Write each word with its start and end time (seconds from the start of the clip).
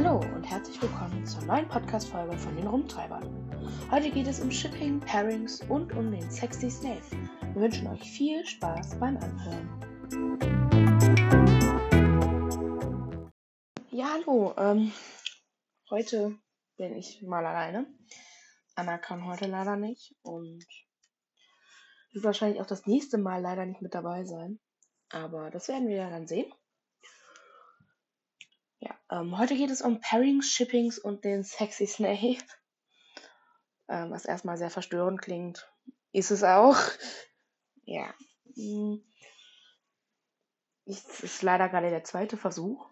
Hallo 0.00 0.20
und 0.32 0.44
herzlich 0.44 0.80
willkommen 0.80 1.26
zur 1.26 1.42
neuen 1.42 1.66
Podcast-Folge 1.66 2.38
von 2.38 2.54
den 2.54 2.68
Rumtreibern. 2.68 3.50
Heute 3.90 4.12
geht 4.12 4.28
es 4.28 4.38
um 4.38 4.48
Shipping, 4.48 5.00
Pairings 5.00 5.60
und 5.62 5.92
um 5.92 6.12
den 6.12 6.30
Sexy 6.30 6.70
Snake. 6.70 7.02
Wir 7.52 7.62
wünschen 7.62 7.88
euch 7.88 8.08
viel 8.08 8.46
Spaß 8.46 9.00
beim 9.00 9.16
Anhören. 9.16 9.68
Ja, 13.90 14.12
hallo. 14.12 14.54
Ähm, 14.56 14.92
heute 15.90 16.38
bin 16.76 16.94
ich 16.94 17.20
mal 17.22 17.44
alleine. 17.44 17.84
Anna 18.76 18.98
kann 18.98 19.26
heute 19.26 19.46
leider 19.48 19.74
nicht 19.74 20.14
und 20.22 20.64
wird 22.12 22.24
wahrscheinlich 22.24 22.60
auch 22.60 22.66
das 22.66 22.86
nächste 22.86 23.18
Mal 23.18 23.42
leider 23.42 23.66
nicht 23.66 23.82
mit 23.82 23.96
dabei 23.96 24.24
sein. 24.24 24.60
Aber 25.10 25.50
das 25.50 25.66
werden 25.66 25.88
wir 25.88 25.96
ja 25.96 26.08
dann 26.08 26.28
sehen. 26.28 26.52
Ja, 28.80 28.96
ähm, 29.10 29.36
heute 29.38 29.56
geht 29.56 29.70
es 29.70 29.82
um 29.82 30.00
Pairings, 30.00 30.50
Shippings 30.50 30.98
und 30.98 31.24
den 31.24 31.42
Sexy 31.42 31.86
Snake. 31.86 32.44
Ähm, 33.88 34.10
was 34.10 34.24
erstmal 34.24 34.56
sehr 34.56 34.70
verstörend 34.70 35.20
klingt. 35.20 35.68
Ist 36.12 36.30
es 36.30 36.44
auch. 36.44 36.76
Ja. 37.90 38.12
Hm. 38.54 39.02
Es 40.84 41.22
ist 41.22 41.40
leider 41.40 41.70
gerade 41.70 41.88
der 41.88 42.04
zweite 42.04 42.36
Versuch. 42.36 42.86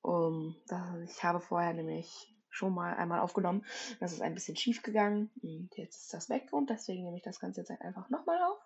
Um, 0.00 0.56
ich 1.04 1.22
habe 1.22 1.38
vorher 1.38 1.72
nämlich 1.72 2.34
schon 2.50 2.74
mal 2.74 2.94
einmal 2.96 3.20
aufgenommen. 3.20 3.64
Das 4.00 4.12
ist 4.12 4.20
ein 4.20 4.34
bisschen 4.34 4.56
schief 4.56 4.82
gegangen. 4.82 5.30
Und 5.40 5.70
jetzt 5.76 6.02
ist 6.02 6.14
das 6.14 6.28
weg 6.28 6.52
und 6.52 6.68
deswegen 6.68 7.04
nehme 7.04 7.16
ich 7.16 7.22
das 7.22 7.38
Ganze 7.38 7.60
jetzt 7.60 7.70
einfach 7.70 8.10
nochmal 8.10 8.42
auf. 8.42 8.58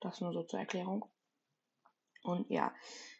Das 0.00 0.22
nur 0.22 0.32
so 0.32 0.44
zur 0.44 0.60
Erklärung. 0.60 1.04
Und 2.22 2.50
ja, 2.50 2.74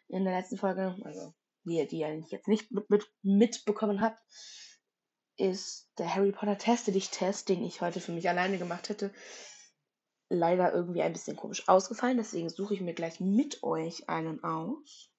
in 0.07 0.25
der 0.25 0.33
letzten 0.33 0.57
Folge, 0.57 0.97
also 1.03 1.35
die, 1.67 1.87
die 1.87 1.99
ihr 1.99 2.19
jetzt 2.29 2.47
nicht 2.47 2.71
mit, 2.71 2.89
mit, 2.89 3.11
mitbekommen 3.21 4.01
habt, 4.01 4.21
ist 5.37 5.91
der 5.97 6.13
Harry 6.13 6.31
Potter 6.31 6.57
Teste 6.57 6.91
dich 6.91 7.09
Test, 7.09 7.49
den 7.49 7.63
ich 7.63 7.81
heute 7.81 7.99
für 7.99 8.11
mich 8.11 8.27
alleine 8.27 8.57
gemacht 8.57 8.89
hätte, 8.89 9.13
leider 10.29 10.73
irgendwie 10.73 11.01
ein 11.01 11.13
bisschen 11.13 11.37
komisch 11.37 11.67
ausgefallen. 11.67 12.17
Deswegen 12.17 12.49
suche 12.49 12.73
ich 12.73 12.81
mir 12.81 12.93
gleich 12.93 13.19
mit 13.19 13.63
euch 13.63 14.09
einen 14.09 14.43
aus 14.43 15.11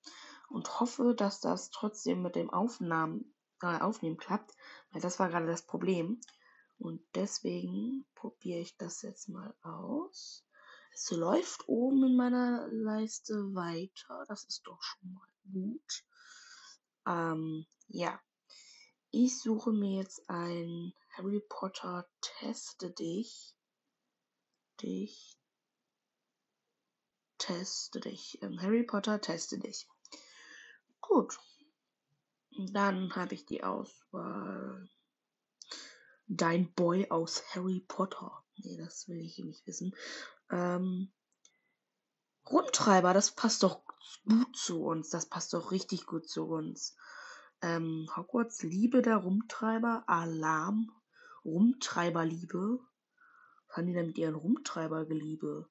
und 0.49 0.81
hoffe, 0.81 1.15
dass 1.15 1.41
das 1.41 1.71
trotzdem 1.71 2.23
mit 2.23 2.35
dem 2.35 2.51
Aufnahmen, 2.51 3.35
äh, 3.63 3.79
Aufnehmen 3.79 4.17
klappt, 4.17 4.55
weil 4.91 5.01
das 5.01 5.19
war 5.19 5.29
gerade 5.29 5.47
das 5.47 5.63
Problem. 5.63 6.21
Und 6.79 7.01
deswegen 7.15 8.07
probiere 8.15 8.61
ich 8.61 8.77
das 8.77 9.03
jetzt 9.03 9.29
mal 9.29 9.55
aus. 9.63 10.45
Es 10.95 11.11
läuft 11.11 11.69
oben 11.69 12.05
in 12.05 12.17
meiner 12.17 12.69
Leiste 12.71 13.35
weiter. 13.55 14.25
Das 14.29 14.45
ist 14.45 14.67
doch 14.67 14.81
schon 14.83 15.13
mal 15.13 15.29
gut. 15.53 16.05
Ähm, 17.09 17.67
ja. 17.89 18.21
Ich 19.11 19.41
suche 19.41 19.73
mir 19.73 20.03
jetzt 20.03 20.29
ein 20.29 20.93
Harry 21.17 21.41
Potter 21.49 22.07
Teste 22.21 22.91
dich. 22.91 23.57
Dich. 24.83 25.39
Teste 27.39 28.01
dich. 28.01 28.41
Ähm, 28.43 28.61
Harry 28.61 28.83
Potter 28.83 29.21
Teste 29.21 29.59
dich. 29.59 29.89
Gut. 31.01 31.39
Dann 32.51 33.15
habe 33.17 33.35
ich 33.35 33.47
die 33.47 33.65
Auswahl. 33.65 34.89
Dein 36.27 36.71
Boy 36.75 37.11
aus 37.11 37.43
Harry 37.55 37.81
Potter. 37.89 38.45
Nee, 38.57 38.77
das 38.77 39.09
will 39.09 39.21
ich 39.21 39.39
nicht 39.39 39.67
wissen. 39.67 39.97
Ähm, 40.51 41.11
Rumtreiber, 42.51 43.15
das 43.15 43.31
passt 43.31 43.63
doch 43.63 43.88
gut 44.29 44.57
zu 44.57 44.83
uns. 44.83 45.11
Das 45.11 45.29
passt 45.29 45.55
doch 45.55 45.71
richtig 45.71 46.07
gut 46.07 46.29
zu 46.29 46.47
uns. 46.47 46.97
Ähm, 47.61 48.09
Hogwarts 48.17 48.63
Liebe 48.63 49.03
der 49.03 49.17
Rumtreiber, 49.17 50.05
Alarm, 50.07 50.93
Rumtreiberliebe. 51.45 52.79
Was 53.67 53.77
haben 53.77 53.87
die 53.87 53.93
denn 53.93 54.09
mit 54.09 54.19
ihren 54.19 54.35
Rumtreibergeliebe? 54.35 55.69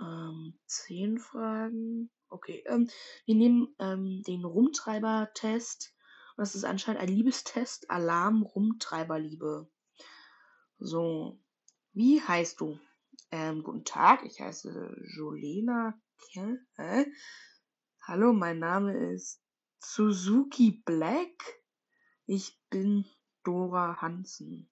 Ähm, 0.00 0.58
zehn 0.66 1.18
Fragen. 1.18 2.10
Okay, 2.28 2.64
ähm, 2.66 2.90
wir 3.24 3.34
nehmen 3.34 3.74
ähm, 3.78 4.22
den 4.26 4.44
Rumtreiber-Test. 4.44 5.94
Das 6.36 6.54
ist 6.54 6.64
anscheinend 6.64 7.00
ein 7.00 7.08
Liebestest. 7.08 7.90
Alarm, 7.90 8.42
Rumtreiberliebe. 8.42 9.70
So. 10.78 11.38
Wie 11.92 12.20
heißt 12.20 12.60
du? 12.60 12.78
Ähm, 13.30 13.62
guten 13.62 13.84
Tag, 13.84 14.24
ich 14.26 14.40
heiße 14.40 14.94
Jolena 15.16 15.98
Kell. 16.18 16.66
Hä? 16.76 17.06
Hallo, 18.02 18.32
mein 18.32 18.58
Name 18.58 19.12
ist 19.12 19.40
Suzuki 19.78 20.82
Black. 20.84 21.62
Ich 22.26 22.58
bin 22.70 23.04
Dora 23.44 24.00
Hansen. 24.00 24.68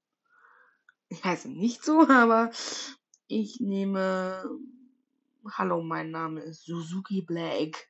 Ich 1.08 1.22
heiße 1.24 1.48
nicht 1.48 1.84
so, 1.84 2.00
aber 2.08 2.50
ich 3.26 3.60
nehme. 3.60 4.44
Hallo, 5.50 5.82
mein 5.82 6.10
Name 6.10 6.40
ist 6.42 6.64
Suzuki 6.64 7.22
Black. 7.22 7.88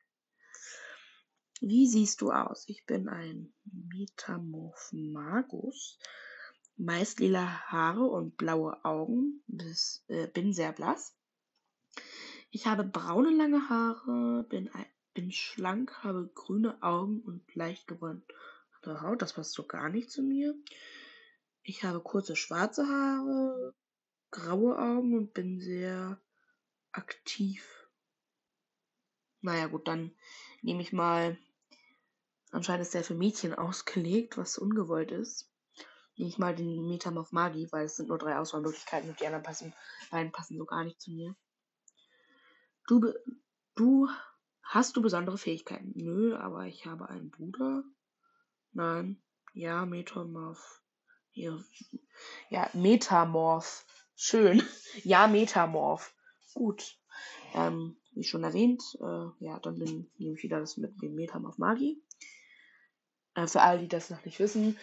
Wie 1.61 1.87
siehst 1.87 2.21
du 2.21 2.31
aus? 2.31 2.67
Ich 2.67 2.85
bin 2.85 3.07
ein 3.07 3.53
Metamorph 3.63 4.91
Magus 4.91 5.97
meist 6.77 7.19
lila 7.19 7.45
Haare 7.71 8.03
und 8.03 8.37
blaue 8.37 8.83
Augen. 8.83 9.43
Bis, 9.47 10.03
äh, 10.07 10.27
bin 10.27 10.53
sehr 10.53 10.73
blass. 10.73 11.15
Ich 12.55 12.67
habe 12.67 12.85
braune 12.85 13.31
lange 13.31 13.67
Haare, 13.67 14.45
bin, 14.47 14.71
bin 15.13 15.29
schlank, 15.33 15.91
habe 16.05 16.31
grüne 16.33 16.81
Augen 16.81 17.19
und 17.19 17.53
leicht 17.53 17.85
gewordene 17.85 18.23
Haut. 19.01 19.21
Das 19.21 19.33
passt 19.33 19.51
so 19.51 19.67
gar 19.67 19.89
nicht 19.89 20.09
zu 20.09 20.23
mir. 20.23 20.55
Ich 21.63 21.83
habe 21.83 21.99
kurze 21.99 22.37
schwarze 22.37 22.87
Haare, 22.87 23.75
graue 24.31 24.79
Augen 24.79 25.17
und 25.17 25.33
bin 25.33 25.59
sehr 25.59 26.17
aktiv. 26.93 27.89
Naja, 29.41 29.67
gut, 29.67 29.89
dann 29.89 30.15
nehme 30.61 30.81
ich 30.81 30.93
mal. 30.93 31.37
Anscheinend 32.51 32.83
ist 32.83 32.93
der 32.93 33.03
für 33.03 33.15
Mädchen 33.15 33.53
ausgelegt, 33.53 34.37
was 34.37 34.57
ungewollt 34.57 35.11
ist 35.11 35.51
nehme 36.15 36.29
ich 36.29 36.37
mal 36.37 36.55
den 36.55 36.87
Metamorph 36.87 37.33
Magi, 37.33 37.67
weil 37.71 37.87
es 37.87 37.97
sind 37.97 38.07
nur 38.07 38.17
drei 38.17 38.37
Auswahlmöglichkeiten 38.37 39.09
und 39.09 39.19
die 39.19 39.25
anderen 39.25 39.43
passen, 39.43 39.73
beiden 40.09 40.31
passen 40.31 40.57
so 40.57 40.63
gar 40.63 40.85
nicht 40.85 41.01
zu 41.01 41.11
mir. 41.11 41.35
Du, 42.87 43.13
du, 43.75 44.07
hast 44.61 44.95
du 44.95 45.01
besondere 45.01 45.37
Fähigkeiten? 45.37 45.93
Nö, 45.95 46.35
aber 46.35 46.65
ich 46.65 46.85
habe 46.85 47.09
einen 47.09 47.31
Bruder. 47.31 47.83
Nein. 48.73 49.21
Ja, 49.53 49.85
Metamorph. 49.85 50.83
Ja, 51.31 51.57
ja 52.49 52.69
Metamorph. 52.73 53.85
Schön. 54.15 54.61
Ja, 55.03 55.27
Metamorph. 55.27 56.13
Gut. 56.53 56.97
Ähm, 57.53 57.97
wie 58.13 58.23
schon 58.23 58.43
erwähnt, 58.43 58.81
äh, 59.01 59.43
ja, 59.43 59.59
dann 59.59 59.75
nehme 59.75 60.07
ich 60.17 60.43
wieder 60.43 60.59
das 60.59 60.77
mit 60.77 61.01
dem 61.01 61.15
Metamorph 61.15 61.57
Magi. 61.57 62.01
Äh, 63.33 63.47
für 63.47 63.61
alle, 63.61 63.79
die 63.79 63.87
das 63.87 64.09
noch 64.09 64.23
nicht 64.23 64.39
wissen, 64.39 64.77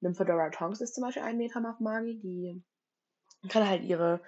Nymphadora 0.00 0.50
Tonks 0.50 0.80
ist 0.80 0.94
zum 0.94 1.02
Beispiel 1.02 1.22
ein 1.22 1.36
Metamorph 1.36 1.80
Magi, 1.80 2.18
die 2.20 2.62
kann 3.48 3.68
halt 3.68 3.84
ihre 3.84 4.20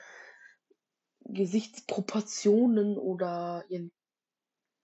Gesichtsproportionen 1.24 2.96
oder 2.98 3.64
ihren, 3.68 3.92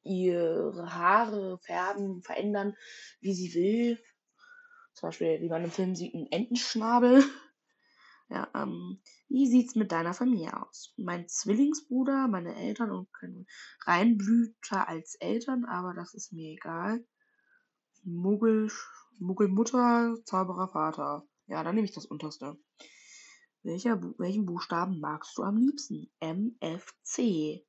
ihre 0.02 0.94
Haare 0.94 1.58
färben, 1.62 2.22
verändern, 2.22 2.76
wie 3.20 3.34
sie 3.34 3.54
will. 3.54 3.98
Zum 4.94 5.08
Beispiel, 5.08 5.40
wie 5.40 5.48
man 5.48 5.64
im 5.64 5.70
Film 5.70 5.94
sieht, 5.94 6.14
einen 6.14 6.30
Entenschnabel. 6.30 7.24
Ja, 8.28 8.48
ähm, 8.56 9.00
wie 9.28 9.46
sieht's 9.46 9.76
mit 9.76 9.92
deiner 9.92 10.12
Familie 10.12 10.60
aus? 10.60 10.92
Mein 10.96 11.28
Zwillingsbruder, 11.28 12.26
meine 12.26 12.56
Eltern 12.56 12.90
und 12.90 13.12
kein 13.12 13.46
Reinblüter 13.84 14.88
als 14.88 15.14
Eltern, 15.20 15.64
aber 15.64 15.94
das 15.94 16.12
ist 16.12 16.32
mir 16.32 16.50
egal. 16.50 17.06
Muggel, 18.02 18.70
Muggelmutter, 19.18 20.16
Zauberervater. 20.24 21.24
Ja, 21.46 21.62
dann 21.62 21.76
nehme 21.76 21.86
ich 21.86 21.94
das 21.94 22.06
unterste. 22.06 22.58
Welcher, 23.66 24.00
welchen 24.18 24.46
Buchstaben 24.46 25.00
magst 25.00 25.36
du 25.36 25.42
am 25.42 25.56
liebsten? 25.56 26.08
M, 26.20 26.56
F, 26.60 26.94
C. 27.02 27.66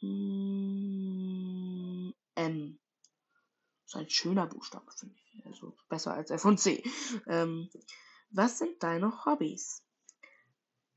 Hm, 0.00 0.92
M. 2.34 2.80
ist 3.86 3.94
ein 3.94 4.10
schöner 4.10 4.48
Buchstabe, 4.48 4.90
finde 4.90 5.14
ich. 5.14 5.46
Also 5.46 5.76
besser 5.88 6.14
als 6.14 6.32
F 6.32 6.44
und 6.44 6.58
C. 6.58 6.82
Ähm, 7.28 7.70
was 8.30 8.58
sind 8.58 8.82
deine 8.82 9.24
Hobbys? 9.24 9.84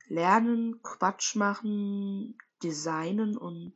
Lernen, 0.08 0.82
Quatsch 0.82 1.36
machen, 1.36 2.40
designen 2.64 3.38
und 3.38 3.76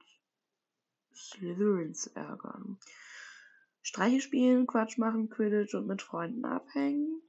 Slytherins 1.14 2.08
ärgern. 2.08 2.80
Streiche 3.84 4.20
spielen, 4.20 4.66
Quatsch 4.66 4.98
machen, 4.98 5.30
Quidditch 5.30 5.76
und 5.76 5.86
mit 5.86 6.02
Freunden 6.02 6.44
abhängen. 6.44 7.22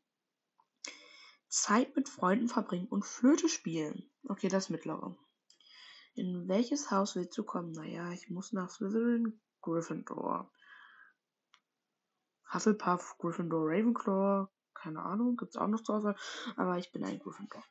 Zeit 1.48 1.94
mit 1.96 2.08
Freunden 2.08 2.48
verbringen 2.48 2.88
und 2.88 3.04
Flöte 3.04 3.48
spielen. 3.48 4.10
Okay, 4.25 4.48
das 4.48 4.70
mittlere. 4.70 5.16
In 6.14 6.48
welches 6.48 6.90
Haus 6.90 7.14
willst 7.14 7.37
du 7.37 7.44
kommen? 7.44 7.72
Naja, 7.72 8.10
ich 8.12 8.31
muss 8.31 8.52
nach 8.52 8.70
Slytherin, 8.70 9.40
Gryffindor. 9.60 10.50
Hufflepuff, 12.52 13.16
Gryffindor, 13.19 13.66
Ravenclaw, 13.66 14.48
keine 14.75 15.02
Ahnung, 15.02 15.37
gibt's 15.37 15.56
auch 15.56 15.66
noch 15.66 15.82
zur 15.82 15.96
Auswahl, 15.96 16.16
aber 16.56 16.78
ich 16.78 16.93
bin 16.93 17.04
ein 17.04 17.19
Gryffindor. 17.19 17.64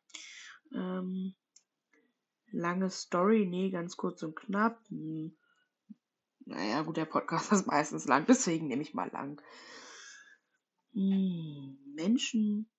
Ähm, 0.74 1.34
lange 2.52 2.90
Story, 2.90 3.46
nee, 3.46 3.70
ganz 3.70 3.96
kurz 3.96 4.22
und 4.24 4.36
knapp. 4.36 4.80
Hm. 4.90 5.36
Naja, 6.46 6.84
gut, 6.84 6.98
der 6.98 7.06
Podcast 7.06 7.52
ist 7.52 7.68
meistens 7.68 8.06
lang, 8.06 8.26
deswegen 8.28 8.68
nehme 8.68 8.82
ich 8.82 8.94
mal 8.94 9.10
lang. 9.12 9.42
Hm, 10.94 11.78
Menschen, 11.96 12.70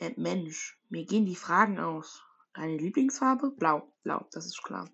äh, 0.00 0.12
Mensch, 0.16 0.80
mir 0.88 1.04
gehen 1.04 1.26
die 1.26 1.36
Fragen 1.36 1.78
aus. 1.78 2.22
Deine 2.54 2.76
Lieblingsfarbe? 2.76 3.50
Blau, 3.50 3.92
blau, 4.02 4.26
das 4.32 4.46
ist 4.46 4.62
klar. 4.62 4.90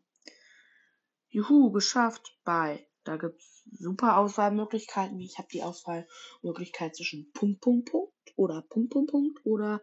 Juhu, 1.28 1.72
geschafft, 1.72 2.38
bei. 2.44 2.86
Da 3.04 3.16
gibt's 3.16 3.62
super 3.70 4.16
Auswahlmöglichkeiten. 4.18 5.20
Ich 5.20 5.38
habe 5.38 5.48
die 5.52 5.62
Auswahlmöglichkeit 5.62 6.96
zwischen 6.96 7.30
Punkt, 7.32 7.60
Punkt, 7.60 7.90
Punkt 7.90 8.32
oder 8.36 8.62
Punkt, 8.62 8.92
Punkt, 8.92 9.10
Punkt 9.10 9.40
oder 9.44 9.82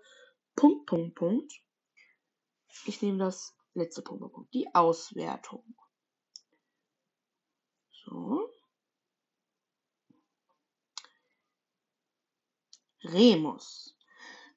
Punkt, 0.56 0.86
Punkt, 0.88 1.16
Punkt. 1.16 1.54
Ich 2.86 3.02
nehme 3.02 3.20
das 3.20 3.56
letzte 3.74 4.02
Punkt, 4.02 4.22
Punkt, 4.22 4.36
Punkt. 4.36 4.54
Die 4.54 4.74
Auswertung. 4.74 5.76
So. 8.06 8.50
Remus. 13.04 13.96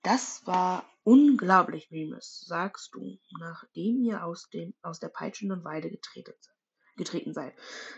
Das 0.05 0.47
war 0.47 0.85
unglaublich, 1.03 1.91
Remus, 1.91 2.45
sagst 2.47 2.95
du, 2.95 3.19
nachdem 3.41 4.03
ihr 4.03 4.23
aus, 4.23 4.51
dem, 4.51 4.75
aus 4.83 5.01
der 5.01 5.09
peitschenden 5.09 5.65
Weide 5.65 5.91
getreten, 5.91 6.35
getreten 6.97 7.33
seid. 7.33 7.55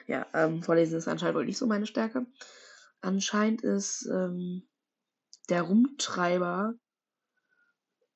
Ja, 0.06 0.24
ähm, 0.32 0.62
Vorlesen 0.62 0.98
ist 0.98 1.08
anscheinend 1.08 1.34
wohl 1.36 1.44
nicht 1.44 1.58
so 1.58 1.66
meine 1.66 1.86
Stärke. 1.86 2.24
Anscheinend 3.00 3.62
ist 3.62 4.06
ähm, 4.06 4.68
der 5.48 5.62
Rumtreiber, 5.62 6.74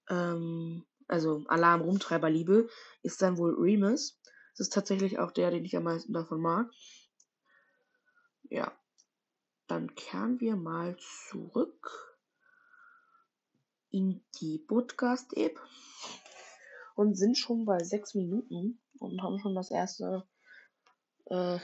ähm, 0.08 0.86
also 1.08 1.44
Alarm 1.48 1.80
Rumtreiberliebe, 1.80 2.68
ist 3.02 3.20
dann 3.22 3.38
wohl 3.38 3.56
Remus. 3.60 4.20
Das 4.52 4.68
ist 4.68 4.72
tatsächlich 4.72 5.18
auch 5.18 5.32
der, 5.32 5.50
den 5.50 5.64
ich 5.64 5.76
am 5.76 5.82
meisten 5.82 6.12
davon 6.12 6.40
mag. 6.40 6.70
Ja, 8.44 8.70
dann 9.66 9.96
kehren 9.96 10.38
wir 10.38 10.54
mal 10.54 10.96
zurück 11.28 12.09
in 13.90 14.22
die 14.40 14.58
Podcast-App 14.58 15.60
und 16.94 17.14
sind 17.14 17.36
schon 17.36 17.64
bei 17.64 17.78
sechs 17.82 18.14
Minuten 18.14 18.80
und 18.98 19.22
haben 19.22 19.38
schon 19.38 19.54
das 19.54 19.70
erste, 19.70 20.26
äh, 21.26 21.58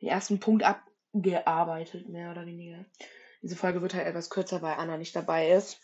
den 0.00 0.08
ersten 0.08 0.40
Punkt 0.40 0.62
abgearbeitet, 0.64 2.08
mehr 2.08 2.30
oder 2.30 2.46
weniger. 2.46 2.84
Diese 3.42 3.56
Folge 3.56 3.82
wird 3.82 3.94
halt 3.94 4.06
etwas 4.06 4.30
kürzer, 4.30 4.62
weil 4.62 4.74
Anna 4.74 4.96
nicht 4.96 5.14
dabei 5.14 5.50
ist. 5.50 5.78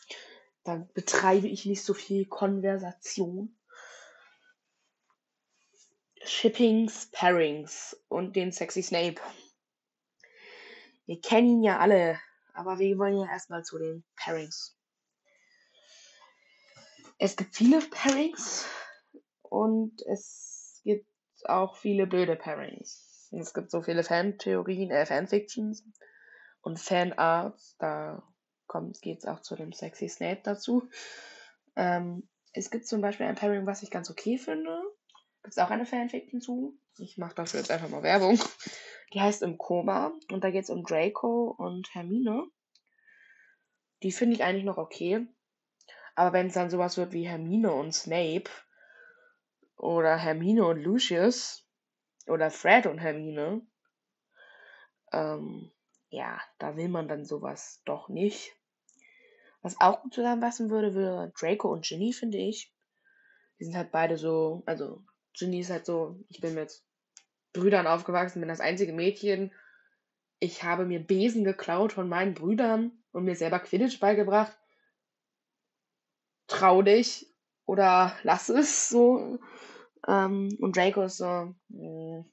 Dann 0.65 0.89
betreibe 0.95 1.47
ich 1.47 1.67
nicht 1.67 1.85
so 1.85 1.95
viel 1.95 2.27
Konversation. 2.27 3.57
Shippings, 6.23 7.11
Pairings 7.13 8.01
und 8.09 8.37
den 8.37 8.53
Sexy 8.53 8.83
Snape. 8.83 9.21
Wir 11.07 11.21
kennen 11.21 11.49
ihn 11.49 11.63
ja 11.63 11.79
alle, 11.79 12.21
aber 12.55 12.79
wir 12.79 12.97
wollen 12.99 13.19
ja 13.19 13.27
erstmal 13.31 13.65
zu 13.65 13.79
den 13.79 14.05
Pairings. 14.17 14.80
Es 17.23 17.37
gibt 17.37 17.55
viele 17.55 17.81
Pairings 17.81 18.67
und 19.43 20.01
es 20.07 20.81
gibt 20.85 21.07
auch 21.45 21.77
viele 21.77 22.07
blöde 22.07 22.35
Pairings. 22.35 23.29
Es 23.39 23.53
gibt 23.53 23.71
so 23.71 23.83
viele 23.83 24.03
Fantheorien, 24.03 24.91
äh, 24.91 25.05
Fanfictions 25.05 25.85
und 26.63 26.81
Fanarts. 26.81 27.77
Da 27.79 28.23
geht 29.03 29.19
es 29.19 29.27
auch 29.27 29.43
zu 29.43 29.55
dem 29.55 29.75
Sexy 29.75 30.09
Snape 30.09 30.41
dazu. 30.43 30.89
Ähm, 31.77 32.27
es 32.55 32.71
gibt 32.71 32.87
zum 32.87 33.03
Beispiel 33.03 33.27
ein 33.27 33.35
Pairing, 33.35 33.67
was 33.67 33.83
ich 33.83 33.91
ganz 33.91 34.11
okay 34.11 34.39
finde. 34.39 34.81
Gibt 35.43 35.53
es 35.53 35.59
auch 35.59 35.71
eine 35.71 35.85
Fanfiction 35.85 36.41
zu. 36.41 36.79
Ich 36.97 37.19
mache 37.19 37.35
dafür 37.35 37.61
jetzt 37.61 37.71
einfach 37.71 37.91
mal 37.91 38.03
Werbung. 38.03 38.39
Die 39.13 39.21
heißt 39.21 39.43
Im 39.43 39.59
Koma 39.59 40.15
und 40.33 40.43
da 40.43 40.51
geht 40.51 40.65
es 40.65 40.71
um 40.71 40.85
Draco 40.85 41.55
und 41.59 41.95
Hermine. 41.95 42.47
Die 44.03 44.13
finde 44.13 44.37
ich 44.37 44.43
eigentlich 44.43 44.65
noch 44.65 44.79
okay. 44.79 45.29
Aber 46.15 46.33
wenn 46.33 46.47
es 46.49 46.55
dann 46.55 46.71
sowas 46.71 46.97
wird 46.97 47.13
wie 47.13 47.29
Hermine 47.29 47.73
und 47.73 47.93
Snape 47.93 48.51
oder 49.77 50.17
Hermine 50.17 50.67
und 50.67 50.83
Lucius 50.83 51.67
oder 52.27 52.51
Fred 52.51 52.87
und 52.87 52.99
Hermine, 52.99 53.63
ähm, 55.13 55.71
ja, 56.11 56.41
da 56.59 56.77
will 56.77 56.89
man 56.89 57.09
dann 57.09 57.25
sowas 57.25 57.83
doch 57.85 58.09
nicht. 58.09 58.53
Was 59.63 59.81
auch 59.81 60.03
gut 60.03 60.15
zusammenpassen 60.15 60.71
würde, 60.71 60.95
wäre 60.95 61.33
Draco 61.39 61.71
und 61.73 61.85
Ginny, 61.85 62.13
finde 62.13 62.39
ich. 62.39 62.73
Die 63.59 63.65
sind 63.65 63.77
halt 63.77 63.93
beide 63.93 64.17
so, 64.17 64.63
also 64.67 65.03
Ginny 65.35 65.61
ist 65.61 65.71
halt 65.71 65.87
so, 65.87 66.19
ich 66.29 66.41
bin 66.41 66.55
mit 66.55 66.83
Brüdern 67.53 67.87
aufgewachsen, 67.87 68.41
bin 68.41 68.49
das 68.49 68.61
einzige 68.61 68.93
Mädchen. 68.93 69.53
Ich 70.39 70.63
habe 70.63 70.87
mir 70.87 71.01
Besen 71.01 71.45
geklaut 71.45 71.93
von 71.93 72.09
meinen 72.09 72.35
Brüdern 72.35 72.93
und 73.13 73.25
mir 73.25 73.37
selber 73.37 73.59
Quidditch 73.59 74.01
beigebracht. 74.01 74.57
Trau 76.51 76.83
dich 76.83 77.27
oder 77.65 78.17
lass 78.23 78.49
es 78.49 78.89
so. 78.89 79.39
Ähm, 80.07 80.57
und 80.61 80.77
Draco 80.77 81.03
ist 81.03 81.19
so, 81.19 81.27
mh, 81.27 81.55
hm, 81.69 82.25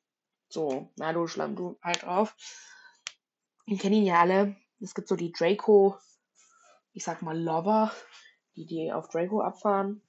so, 0.49 0.91
na 0.95 1.13
du 1.13 1.27
Schlamm, 1.27 1.55
du 1.55 1.77
halt 1.81 2.03
drauf. 2.03 2.35
Wir 3.65 3.77
kennen 3.77 3.95
ihn 3.95 4.05
ja 4.05 4.19
alle. 4.21 4.55
Es 4.81 4.95
gibt 4.95 5.07
so 5.07 5.15
die 5.15 5.31
Draco, 5.31 5.97
ich 6.93 7.03
sag 7.03 7.21
mal 7.21 7.37
Lover, 7.37 7.91
die 8.55 8.65
die 8.65 8.91
auf 8.91 9.09
Draco 9.09 9.41
abfahren. 9.41 10.01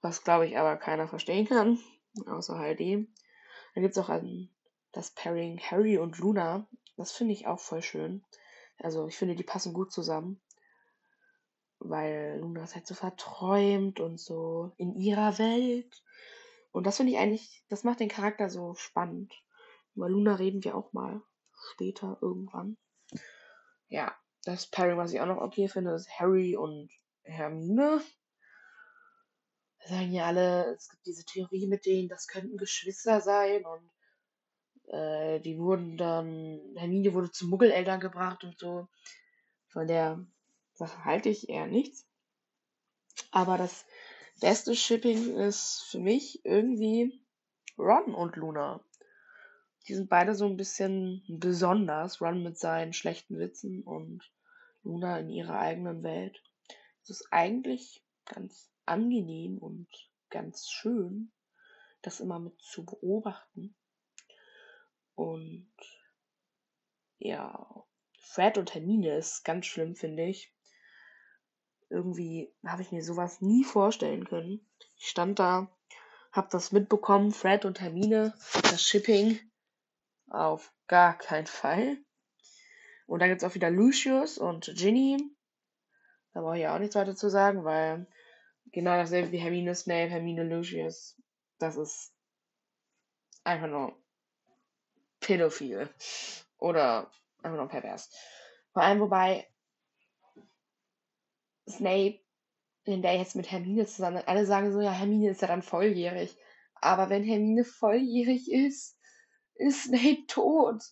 Was 0.00 0.24
glaube 0.24 0.46
ich 0.46 0.58
aber 0.58 0.76
keiner 0.76 1.08
verstehen 1.08 1.46
kann 1.46 1.78
außer 2.26 2.56
HD. 2.56 3.08
Dann 3.74 3.82
gibt 3.82 3.96
es 3.96 4.02
auch 4.02 4.08
ein, 4.08 4.50
das 4.92 5.10
Pairing 5.10 5.58
Harry 5.58 5.98
und 5.98 6.18
Luna. 6.18 6.66
Das 6.96 7.12
finde 7.12 7.34
ich 7.34 7.46
auch 7.46 7.60
voll 7.60 7.82
schön. 7.82 8.24
Also 8.78 9.06
ich 9.08 9.16
finde, 9.16 9.34
die 9.34 9.42
passen 9.42 9.72
gut 9.72 9.92
zusammen. 9.92 10.40
Weil 11.84 12.38
Luna 12.40 12.64
ist 12.64 12.74
halt 12.74 12.86
so 12.86 12.94
verträumt 12.94 14.00
und 14.00 14.18
so 14.18 14.72
in 14.76 14.94
ihrer 14.94 15.38
Welt. 15.38 16.02
Und 16.72 16.86
das 16.86 16.96
finde 16.96 17.12
ich 17.12 17.18
eigentlich, 17.18 17.64
das 17.68 17.84
macht 17.84 18.00
den 18.00 18.08
Charakter 18.08 18.50
so 18.50 18.74
spannend. 18.74 19.32
Über 19.94 20.08
Luna 20.08 20.34
reden 20.34 20.64
wir 20.64 20.76
auch 20.76 20.92
mal 20.92 21.22
später 21.72 22.18
irgendwann. 22.20 22.76
Ja, 23.88 24.14
das 24.44 24.66
Pairing, 24.66 24.96
was 24.96 25.12
ich 25.12 25.20
auch 25.20 25.26
noch 25.26 25.40
okay 25.40 25.68
finde, 25.68 25.92
ist 25.92 26.10
Harry 26.18 26.56
und 26.56 26.90
Hermine 27.22 28.02
sagen 29.86 30.12
ja 30.12 30.26
alle, 30.26 30.74
es 30.74 30.88
gibt 30.88 31.06
diese 31.06 31.24
Theorie 31.24 31.66
mit 31.66 31.86
denen, 31.86 32.08
das 32.08 32.26
könnten 32.26 32.56
Geschwister 32.56 33.20
sein 33.20 33.64
und 33.64 33.90
äh, 34.92 35.40
die 35.40 35.58
wurden 35.58 35.96
dann, 35.96 36.60
Hermine 36.76 37.12
wurde 37.14 37.30
zu 37.30 37.46
Muggeleltern 37.46 38.00
gebracht 38.00 38.44
und 38.44 38.58
so. 38.58 38.88
Von 39.68 39.86
der 39.86 40.24
Sache 40.74 41.04
halte 41.04 41.28
ich 41.28 41.48
eher 41.48 41.66
nichts. 41.66 42.06
Aber 43.30 43.58
das 43.58 43.84
beste 44.40 44.74
Shipping 44.74 45.36
ist 45.36 45.84
für 45.88 45.98
mich 45.98 46.44
irgendwie 46.44 47.20
Ron 47.78 48.14
und 48.14 48.36
Luna. 48.36 48.84
Die 49.86 49.94
sind 49.94 50.08
beide 50.08 50.34
so 50.34 50.46
ein 50.46 50.56
bisschen 50.56 51.22
besonders. 51.28 52.20
Ron 52.20 52.42
mit 52.42 52.58
seinen 52.58 52.92
schlechten 52.92 53.38
Witzen 53.38 53.82
und 53.82 54.22
Luna 54.82 55.18
in 55.18 55.30
ihrer 55.30 55.58
eigenen 55.58 56.02
Welt. 56.02 56.42
Es 57.02 57.10
ist 57.10 57.28
eigentlich 57.30 58.02
ganz 58.24 58.70
angenehm 58.86 59.58
und 59.58 59.88
ganz 60.30 60.68
schön, 60.70 61.32
das 62.02 62.20
immer 62.20 62.38
mit 62.38 62.60
zu 62.60 62.84
beobachten. 62.84 63.74
Und 65.14 65.70
ja, 67.18 67.84
Fred 68.18 68.58
und 68.58 68.74
Hermine 68.74 69.16
ist 69.16 69.44
ganz 69.44 69.66
schlimm, 69.66 69.94
finde 69.94 70.24
ich. 70.24 70.53
Irgendwie 71.94 72.52
habe 72.66 72.82
ich 72.82 72.92
mir 72.92 73.02
sowas 73.02 73.40
nie 73.40 73.64
vorstellen 73.64 74.24
können. 74.24 74.66
Ich 74.96 75.08
stand 75.08 75.38
da, 75.38 75.68
habe 76.32 76.48
das 76.50 76.72
mitbekommen, 76.72 77.32
Fred 77.32 77.64
und 77.64 77.80
Hermine, 77.80 78.34
das 78.62 78.82
Shipping. 78.82 79.38
Auf 80.28 80.72
gar 80.88 81.16
keinen 81.16 81.46
Fall. 81.46 81.98
Und 83.06 83.20
dann 83.20 83.28
gibt 83.28 83.42
es 83.42 83.48
auch 83.48 83.54
wieder 83.54 83.70
Lucius 83.70 84.38
und 84.38 84.72
Ginny. 84.74 85.18
Da 86.32 86.40
brauche 86.40 86.56
ich 86.56 86.62
ja 86.62 86.74
auch 86.74 86.80
nichts 86.80 86.96
weiter 86.96 87.14
zu 87.14 87.30
sagen, 87.30 87.64
weil 87.64 88.06
Genau 88.74 88.96
dasselbe 88.96 89.30
wie 89.30 89.38
Hermine 89.38 89.74
Snape, 89.74 90.10
Hermine 90.10 90.42
Lucius. 90.42 91.16
Das 91.58 91.76
ist 91.76 92.12
einfach 93.44 93.68
nur 93.68 93.96
pädophil. 95.20 95.88
Oder 96.58 97.10
einfach 97.42 97.58
nur 97.58 97.68
pervers. 97.68 98.10
Vor 98.72 98.82
allem, 98.82 98.98
wobei 98.98 99.46
Snape, 101.68 102.20
wenn 102.84 103.02
der 103.02 103.16
jetzt 103.16 103.36
mit 103.36 103.50
Hermine 103.50 103.86
zusammen 103.86 104.22
alle 104.26 104.46
sagen 104.46 104.72
so, 104.72 104.80
ja, 104.80 104.92
Hermine 104.92 105.30
ist 105.30 105.42
ja 105.42 105.48
dann 105.48 105.62
volljährig. 105.62 106.36
Aber 106.74 107.08
wenn 107.08 107.24
Hermine 107.24 107.64
volljährig 107.64 108.50
ist, 108.50 108.98
ist 109.54 109.84
Snape 109.84 110.26
tot. 110.26 110.82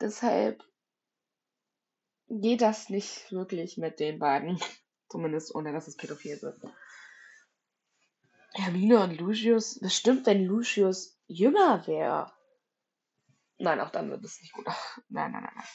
Deshalb 0.00 0.62
geht 2.28 2.60
das 2.60 2.90
nicht 2.90 3.30
wirklich 3.32 3.76
mit 3.76 4.00
den 4.00 4.18
beiden. 4.18 4.58
Zumindest 5.08 5.54
ohne 5.54 5.72
dass 5.72 5.88
es 5.88 5.96
pädophil 5.96 6.40
wird. 6.42 6.60
Hermine 8.54 9.02
und 9.02 9.18
Lucius, 9.18 9.80
bestimmt, 9.80 10.26
wenn 10.26 10.44
Lucius 10.44 11.18
jünger 11.26 11.86
wäre. 11.86 12.32
Nein, 13.58 13.80
auch 13.80 13.90
dann 13.90 14.10
wird 14.10 14.24
es 14.24 14.40
nicht 14.40 14.52
gut. 14.52 14.66
Nein, 15.08 15.32
nein, 15.32 15.42
nein, 15.42 15.52
nein. 15.54 15.66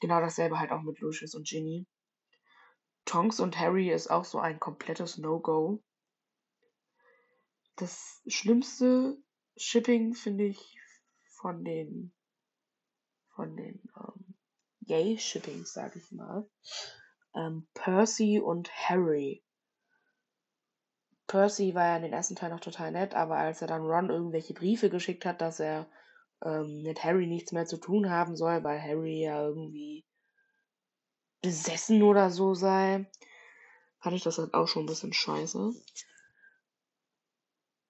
Genau 0.00 0.20
dasselbe 0.20 0.58
halt 0.58 0.70
auch 0.70 0.82
mit 0.82 0.98
Lucius 1.00 1.34
und 1.34 1.46
Ginny. 1.46 1.86
Tonks 3.06 3.40
und 3.40 3.58
Harry 3.58 3.90
ist 3.90 4.10
auch 4.10 4.24
so 4.24 4.38
ein 4.38 4.60
komplettes 4.60 5.16
No-Go. 5.16 5.82
Das 7.76 8.20
schlimmste 8.26 9.16
Shipping 9.56 10.14
finde 10.14 10.44
ich 10.44 10.78
von 11.40 11.64
den 11.64 12.12
von 13.34 13.56
den 13.56 13.82
ähm, 13.96 14.34
Yay-Shippings, 14.80 15.72
sag 15.72 15.94
ich 15.94 16.10
mal. 16.10 16.48
Ähm, 17.34 17.68
Percy 17.74 18.40
und 18.40 18.70
Harry. 18.72 19.44
Percy 21.26 21.74
war 21.74 21.84
ja 21.84 21.96
in 21.96 22.02
den 22.02 22.12
ersten 22.12 22.34
Teil 22.34 22.50
noch 22.50 22.60
total 22.60 22.92
nett, 22.92 23.14
aber 23.14 23.36
als 23.36 23.60
er 23.60 23.68
dann 23.68 23.82
Ron 23.82 24.10
irgendwelche 24.10 24.54
Briefe 24.54 24.88
geschickt 24.88 25.26
hat, 25.26 25.40
dass 25.40 25.60
er 25.60 25.86
ähm, 26.42 26.82
mit 26.82 27.04
Harry 27.04 27.26
nichts 27.26 27.52
mehr 27.52 27.66
zu 27.66 27.76
tun 27.76 28.08
haben 28.10 28.36
soll, 28.36 28.64
weil 28.64 28.80
Harry 28.80 29.22
ja 29.22 29.42
irgendwie 29.42 30.05
besessen 31.42 32.02
oder 32.02 32.30
so 32.30 32.54
sei, 32.54 33.06
fand 34.00 34.16
ich 34.16 34.22
das 34.22 34.38
halt 34.38 34.54
auch 34.54 34.68
schon 34.68 34.84
ein 34.84 34.86
bisschen 34.86 35.12
scheiße. 35.12 35.74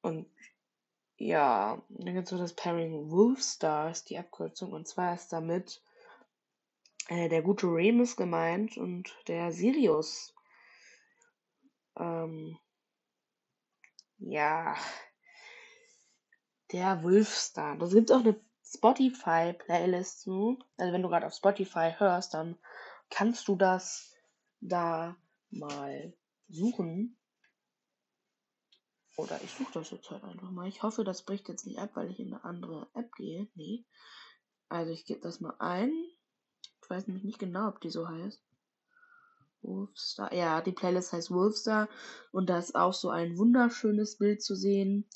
Und 0.02 0.26
ja, 1.18 1.82
dann 1.88 2.14
gibt 2.14 2.24
es 2.24 2.30
so 2.30 2.38
das 2.38 2.54
Pairing 2.54 3.10
Wolfstar, 3.10 3.90
ist 3.90 4.10
die 4.10 4.18
Abkürzung, 4.18 4.72
und 4.72 4.86
zwar 4.86 5.14
ist 5.14 5.32
damit 5.32 5.82
äh, 7.08 7.28
der 7.28 7.42
gute 7.42 7.66
Remus 7.66 8.16
gemeint 8.16 8.76
und 8.76 9.16
der 9.26 9.52
Sirius. 9.52 10.34
Ähm, 11.98 12.58
ja, 14.18 14.76
der 16.72 17.02
Wolfstar. 17.02 17.76
Da 17.78 17.86
gibt 17.86 18.12
auch 18.12 18.20
eine 18.20 18.40
Spotify-Playlist 18.64 20.20
zu. 20.22 20.58
Also 20.76 20.92
wenn 20.92 21.02
du 21.02 21.08
gerade 21.08 21.26
auf 21.26 21.34
Spotify 21.34 21.92
hörst, 21.96 22.34
dann 22.34 22.58
kannst 23.10 23.48
du 23.48 23.56
das 23.56 24.14
da 24.60 25.16
mal 25.50 26.14
suchen. 26.48 27.16
Oder 29.16 29.40
ich 29.42 29.50
suche 29.52 29.72
das 29.72 29.90
jetzt 29.90 30.10
halt 30.10 30.24
einfach 30.24 30.50
mal. 30.50 30.68
Ich 30.68 30.82
hoffe, 30.82 31.02
das 31.02 31.22
bricht 31.22 31.48
jetzt 31.48 31.66
nicht 31.66 31.78
ab, 31.78 31.90
weil 31.94 32.10
ich 32.10 32.20
in 32.20 32.34
eine 32.34 32.44
andere 32.44 32.88
App 32.94 33.12
gehe. 33.14 33.48
Nee. 33.54 33.84
Also 34.68 34.92
ich 34.92 35.06
gebe 35.06 35.20
das 35.20 35.40
mal 35.40 35.54
ein. 35.58 35.90
Ich 36.82 36.90
weiß 36.90 37.06
nämlich 37.06 37.24
nicht 37.24 37.38
genau, 37.38 37.68
ob 37.68 37.80
die 37.80 37.90
so 37.90 38.08
heißt. 38.08 38.42
Wolfstar. 39.62 40.32
Ja, 40.34 40.60
die 40.60 40.72
Playlist 40.72 41.12
heißt 41.12 41.30
Wolfstar. 41.30 41.88
Und 42.30 42.50
da 42.50 42.58
ist 42.58 42.76
auch 42.76 42.92
so 42.92 43.10
ein 43.10 43.38
wunderschönes 43.38 44.18
Bild 44.18 44.42
zu 44.42 44.54
sehen, 44.54 45.08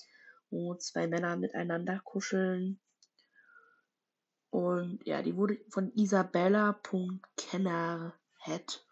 wo 0.50 0.74
zwei 0.76 1.06
Männer 1.06 1.36
miteinander 1.36 2.00
kuscheln. 2.00 2.80
Und 4.50 5.06
ja, 5.06 5.22
die 5.22 5.36
wurde 5.36 5.58
von 5.68 5.92
Isabella.kennerhead. 5.94 8.84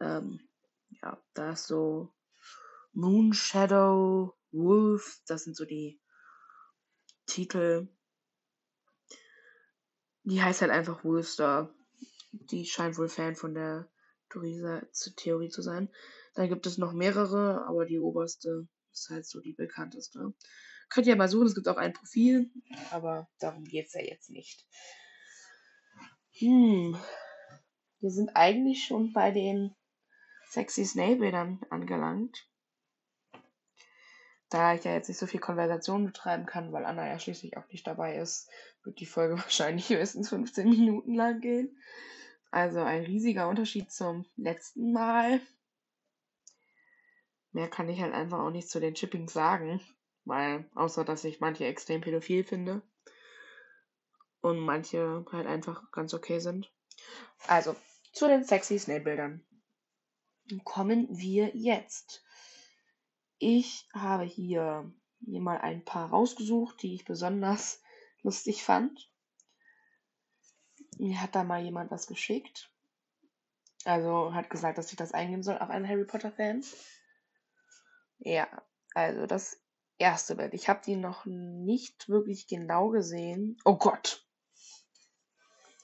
Ähm, 0.00 0.40
ja, 1.02 1.22
da 1.34 1.52
ist 1.52 1.66
so 1.66 2.12
Moonshadow, 2.92 4.34
Wolf, 4.50 5.20
das 5.26 5.44
sind 5.44 5.56
so 5.56 5.64
die 5.64 6.00
Titel. 7.26 7.88
Die 10.24 10.42
heißt 10.42 10.62
halt 10.62 10.70
einfach 10.70 11.04
Wolfstar 11.04 11.74
die 12.32 12.64
scheint 12.64 12.98
wohl 12.98 13.08
Fan 13.08 13.36
von 13.36 13.54
der 13.54 13.88
Theresa-Theorie 14.30 15.50
zu 15.50 15.62
sein. 15.62 15.88
Dann 16.34 16.48
gibt 16.48 16.66
es 16.66 16.78
noch 16.78 16.92
mehrere, 16.92 17.66
aber 17.66 17.84
die 17.84 17.98
oberste 17.98 18.66
ist 18.92 19.10
halt 19.10 19.26
so 19.26 19.40
die 19.40 19.52
bekannteste. 19.52 20.32
Könnt 20.92 21.06
ihr 21.06 21.16
mal 21.16 21.28
suchen, 21.28 21.46
es 21.46 21.54
gibt 21.54 21.68
auch 21.68 21.78
ein 21.78 21.94
Profil, 21.94 22.50
aber 22.90 23.26
darum 23.38 23.64
geht 23.64 23.86
es 23.86 23.94
ja 23.94 24.02
jetzt 24.02 24.28
nicht. 24.28 24.66
Hm. 26.32 26.98
Wir 28.00 28.10
sind 28.10 28.36
eigentlich 28.36 28.84
schon 28.84 29.14
bei 29.14 29.30
den 29.30 29.74
sexy 30.50 30.84
Snail-Bildern 30.84 31.62
angelangt. 31.70 32.46
Da 34.50 34.74
ich 34.74 34.84
ja 34.84 34.92
jetzt 34.92 35.08
nicht 35.08 35.16
so 35.16 35.26
viel 35.26 35.40
Konversation 35.40 36.04
betreiben 36.04 36.44
kann, 36.44 36.74
weil 36.74 36.84
Anna 36.84 37.08
ja 37.08 37.18
schließlich 37.18 37.56
auch 37.56 37.66
nicht 37.68 37.86
dabei 37.86 38.16
ist, 38.16 38.50
wird 38.82 39.00
die 39.00 39.06
Folge 39.06 39.38
wahrscheinlich 39.38 39.88
höchstens 39.88 40.28
15 40.28 40.68
Minuten 40.68 41.14
lang 41.14 41.40
gehen. 41.40 41.74
Also 42.50 42.80
ein 42.80 43.04
riesiger 43.04 43.48
Unterschied 43.48 43.90
zum 43.90 44.26
letzten 44.36 44.92
Mal. 44.92 45.40
Mehr 47.52 47.70
kann 47.70 47.88
ich 47.88 48.02
halt 48.02 48.12
einfach 48.12 48.40
auch 48.40 48.50
nicht 48.50 48.68
zu 48.68 48.78
den 48.78 48.92
Chippings 48.92 49.32
sagen, 49.32 49.80
weil 50.24 50.68
außer 50.74 51.04
dass 51.04 51.24
ich 51.24 51.40
manche 51.40 51.64
extrem 51.64 52.00
pädophil 52.00 52.44
finde 52.44 52.82
und 54.40 54.58
manche 54.58 55.24
halt 55.30 55.46
einfach 55.46 55.90
ganz 55.92 56.14
okay 56.14 56.38
sind. 56.38 56.70
Also 57.46 57.74
zu 58.12 58.28
den 58.28 58.44
sexy 58.44 58.78
Snail-Bildern 58.78 59.44
kommen 60.64 61.08
wir 61.10 61.50
jetzt. 61.54 62.24
Ich 63.38 63.88
habe 63.94 64.24
hier 64.24 64.92
mir 65.20 65.40
mal 65.40 65.58
ein 65.58 65.84
paar 65.84 66.10
rausgesucht, 66.10 66.82
die 66.82 66.94
ich 66.94 67.04
besonders 67.04 67.80
lustig 68.22 68.62
fand. 68.62 69.10
Mir 70.98 71.20
hat 71.20 71.34
da 71.34 71.42
mal 71.42 71.62
jemand 71.62 71.90
was 71.90 72.06
geschickt. 72.06 72.70
Also 73.84 74.34
hat 74.34 74.50
gesagt, 74.50 74.78
dass 74.78 74.90
ich 74.90 74.96
das 74.96 75.12
eingeben 75.12 75.42
soll, 75.42 75.58
auch 75.58 75.68
ein 75.68 75.88
Harry 75.88 76.04
Potter-Fan. 76.04 76.64
Ja, 78.18 78.46
also 78.94 79.26
das 79.26 79.61
erste 79.98 80.36
Bild. 80.36 80.54
Ich 80.54 80.68
habe 80.68 80.80
die 80.84 80.96
noch 80.96 81.24
nicht 81.26 82.08
wirklich 82.08 82.46
genau 82.46 82.88
gesehen. 82.88 83.56
Oh 83.64 83.76
Gott. 83.76 84.26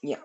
Ja, 0.01 0.17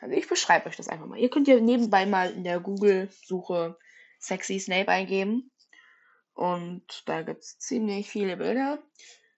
also 0.00 0.14
ich 0.14 0.28
beschreibe 0.28 0.68
euch 0.68 0.76
das 0.76 0.88
einfach 0.88 1.06
mal. 1.06 1.18
Ihr 1.18 1.30
könnt 1.30 1.48
ja 1.48 1.58
nebenbei 1.58 2.04
mal 2.04 2.32
in 2.32 2.44
der 2.44 2.60
Google-Suche 2.60 3.78
Sexy 4.18 4.60
Snape 4.60 4.88
eingeben. 4.88 5.50
Und 6.34 7.02
da 7.06 7.22
gibt 7.22 7.42
es 7.42 7.58
ziemlich 7.58 8.10
viele 8.10 8.36
Bilder. 8.36 8.82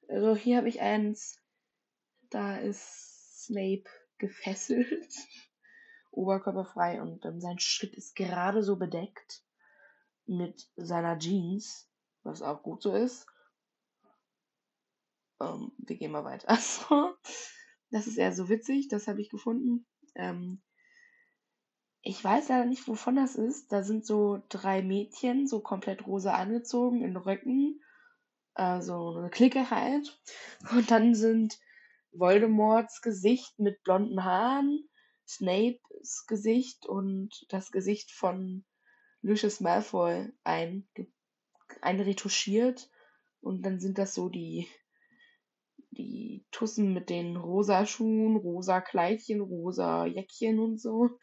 Also 0.09 0.37
hier 0.37 0.59
habe 0.59 0.69
ich 0.69 0.81
eins. 0.81 1.41
Da 2.31 2.57
ist 2.57 3.45
Snape 3.45 3.85
gefesselt, 4.19 5.13
oberkörperfrei 6.11 7.01
und 7.03 7.25
ähm, 7.25 7.41
sein 7.41 7.59
Schritt 7.59 7.95
ist 7.95 8.17
gerade 8.17 8.63
so 8.63 8.77
bedeckt 8.77 9.43
mit 10.27 10.69
seiner 10.77 11.19
Jeans, 11.19 11.89
was 12.23 12.43
auch 12.43 12.63
gut 12.63 12.83
so 12.83 12.95
ist. 12.95 13.27
Ähm, 15.41 15.73
wir 15.79 15.97
gehen 15.97 16.13
mal 16.13 16.25
weiter. 16.25 16.49
Also, 16.49 17.15
das 17.91 18.07
ist 18.07 18.17
eher 18.17 18.33
so 18.33 18.49
witzig, 18.49 18.89
das 18.89 19.07
habe 19.07 19.21
ich 19.21 19.31
gefunden. 19.31 19.87
Ähm, 20.15 20.63
ich 22.07 22.23
weiß 22.23 22.49
leider 22.51 22.67
nicht, 22.67 22.87
wovon 22.87 23.17
das 23.17 23.35
ist. 23.35 23.73
Da 23.73 23.83
sind 23.83 24.05
so 24.05 24.43
drei 24.51 24.83
Mädchen, 24.83 25.47
so 25.47 25.61
komplett 25.61 26.07
rosa 26.07 26.35
angezogen, 26.35 27.03
in 27.03 27.17
Röcken. 27.17 27.81
Also 28.53 29.17
eine 29.17 29.31
Clique 29.31 29.71
halt. 29.71 30.21
Und 30.71 30.91
dann 30.91 31.15
sind 31.15 31.59
Voldemorts 32.13 33.01
Gesicht 33.01 33.59
mit 33.59 33.83
blonden 33.83 34.23
Haaren, 34.23 34.89
Snapes 35.27 36.27
Gesicht 36.27 36.87
und 36.87 37.47
das 37.49 37.73
Gesicht 37.73 38.13
von 38.13 38.65
Lucius 39.23 39.61
Malfoy 39.61 40.31
ein, 40.45 40.87
einretuschiert. 41.81 42.91
Und 43.41 43.63
dann 43.63 43.81
sind 43.81 43.97
das 43.97 44.15
so 44.15 44.29
die, 44.29 44.69
die 45.95 46.45
Tussen 46.51 46.93
mit 46.93 47.11
den 47.11 47.37
rosa 47.37 47.87
Schuhen, 47.87 48.37
rosa 48.37 48.81
Kleidchen, 48.81 49.41
rosa 49.41 50.07
Jäckchen 50.07 50.59
und 50.59 50.81
so. 50.81 51.19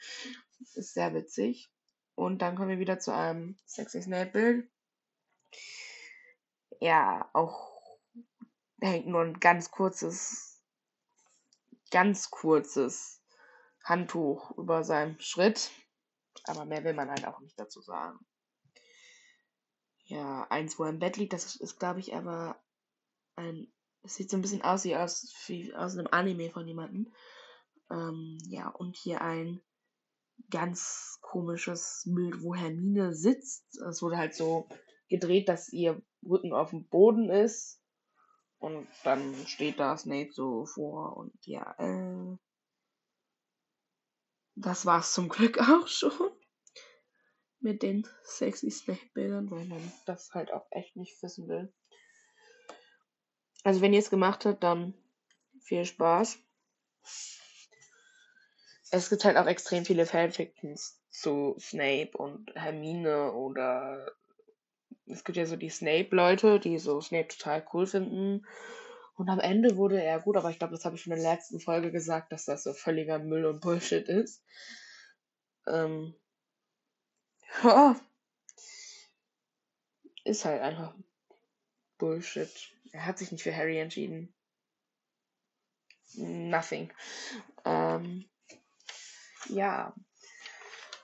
Ist 0.60 0.94
sehr 0.94 1.14
witzig. 1.14 1.72
Und 2.16 2.42
dann 2.42 2.56
kommen 2.56 2.70
wir 2.70 2.80
wieder 2.80 3.00
zu 3.00 3.14
einem 3.14 3.58
sexy 3.66 4.02
Snape-Bild. 4.02 4.70
Ja, 6.80 7.30
auch 7.34 7.72
hängt 8.80 9.08
nur 9.08 9.22
ein 9.22 9.40
ganz 9.40 9.72
kurzes 9.72 10.52
ganz 11.92 12.32
kurzes 12.32 13.22
Handtuch 13.84 14.58
über 14.58 14.84
seinem 14.84 15.20
Schritt. 15.20 15.70
Aber 16.46 16.66
mehr 16.66 16.84
will 16.84 16.94
man 16.94 17.10
halt 17.10 17.26
auch 17.26 17.40
nicht 17.42 17.60
dazu 17.60 17.82
sagen. 17.82 18.18
Ja, 20.06 20.48
eins, 20.50 20.80
wo 20.80 20.84
er 20.86 20.90
im 20.90 21.00
Bett 21.00 21.18
liegt, 21.18 21.34
das 21.34 21.56
ist, 21.56 21.78
glaube 21.78 22.00
ich, 22.00 22.16
aber 22.16 22.60
ein. 23.36 23.72
Das 24.04 24.16
sieht 24.16 24.30
so 24.30 24.38
ein 24.38 24.42
bisschen 24.42 24.64
aus 24.64 24.84
wie 24.84 24.96
aus, 24.96 25.34
wie 25.48 25.74
aus 25.76 25.98
einem 25.98 26.08
Anime 26.12 26.50
von 26.50 26.68
jemandem. 26.68 27.12
Ähm, 27.90 28.38
ja, 28.48 28.70
und 28.70 28.96
hier 28.96 29.22
ein 29.22 29.62
ganz 30.50 31.20
komisches 31.22 32.04
Bild, 32.06 32.42
wo 32.42 32.56
Hermine 32.56 33.14
sitzt. 33.14 33.78
Es 33.90 34.02
wurde 34.02 34.18
halt 34.18 34.34
so 34.34 34.68
gedreht, 35.10 35.50
dass 35.50 35.72
ihr 35.72 36.02
Rücken 36.24 36.54
auf 36.54 36.72
dem 36.72 36.88
Boden 36.88 37.30
ist 37.30 37.82
und 38.60 38.88
dann 39.04 39.36
steht 39.48 39.80
da 39.80 39.98
Snape 39.98 40.32
so 40.32 40.66
vor 40.66 41.18
und 41.18 41.34
ja, 41.46 41.76
äh, 41.80 42.38
das 44.56 44.86
war's 44.86 45.14
zum 45.14 45.30
Glück 45.30 45.58
auch 45.70 45.88
schon. 45.88 46.32
Mit 47.60 47.84
den 47.84 48.08
sexy 48.24 48.72
Snape-Bildern, 48.72 49.52
weil 49.52 49.66
man 49.66 49.92
das 50.06 50.34
halt 50.34 50.52
auch 50.52 50.66
echt 50.72 50.96
nicht 50.96 51.22
wissen 51.22 51.48
will. 51.48 51.72
Also 53.64 53.82
wenn 53.82 53.94
ihr 53.94 54.00
es 54.00 54.10
gemacht 54.10 54.46
habt, 54.46 54.64
dann 54.64 54.94
viel 55.62 55.86
Spaß. 55.86 56.40
Es 58.92 59.10
gibt 59.10 59.24
halt 59.24 59.38
auch 59.38 59.48
extrem 59.48 59.86
viele 59.86 60.06
Fanfictions 60.06 61.00
zu 61.10 61.56
Snape 61.60 62.12
und 62.18 62.52
Hermine 62.56 63.34
oder 63.34 64.12
es 65.06 65.24
gibt 65.24 65.38
ja 65.38 65.46
so 65.46 65.56
die 65.56 65.70
Snape-Leute, 65.70 66.60
die 66.60 66.78
so 66.78 67.02
Snape 67.02 67.28
total 67.28 67.66
cool 67.74 67.86
finden. 67.86 68.46
Und 69.16 69.30
am 69.30 69.40
Ende 69.40 69.78
wurde 69.78 70.02
er 70.02 70.20
gut, 70.20 70.38
aber 70.38 70.50
ich 70.50 70.58
glaube, 70.58 70.74
das 70.74 70.86
habe 70.86 70.96
ich 70.96 71.04
schon 71.04 71.14
in 71.14 71.22
der 71.22 71.34
letzten 71.34 71.60
Folge 71.60 71.92
gesagt, 71.92 72.32
dass 72.32 72.46
das 72.46 72.64
so 72.64 72.74
völliger 72.74 73.20
Müll 73.20 73.46
und 73.46 73.62
Bullshit 73.62 74.08
ist. 74.08 74.44
Ähm, 75.68 76.16
ja. 77.64 78.00
Ist 80.24 80.46
halt 80.46 80.62
einfach 80.62 80.96
Bullshit. 82.02 82.52
Er 82.92 83.06
hat 83.06 83.18
sich 83.20 83.32
nicht 83.32 83.44
für 83.44 83.56
Harry 83.56 83.78
entschieden. 83.78 84.34
Nothing. 86.16 86.92
Ähm, 87.64 88.28
ja. 89.50 89.94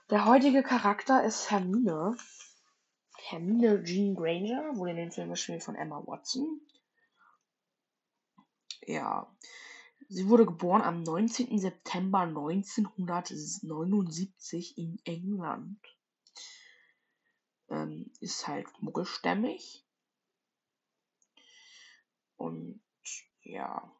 Der 0.10 0.25
heutige 0.25 0.63
Charakter 0.63 1.24
ist 1.24 1.51
Hermine. 1.51 2.18
Hermine 3.30 3.84
Jean 3.84 4.16
Granger 4.16 4.75
wurde 4.75 4.92
in 4.92 4.98
den 4.98 5.12
Film 5.12 5.30
gespielt 5.30 5.63
von 5.63 5.75
Emma 5.75 6.01
Watson. 6.08 6.62
Ja. 8.82 9.32
Sie 10.10 10.30
wurde 10.30 10.48
geboren 10.48 10.82
am 10.82 11.04
19. 11.04 11.60
September 11.60 12.22
1979 12.22 14.80
in 14.80 15.00
England. 15.04 15.80
Ähm, 17.70 18.12
ist 18.20 18.48
halt 18.48 18.66
muggelstämmig. 18.82 19.87
Und 22.38 22.82
ja. 23.41 23.91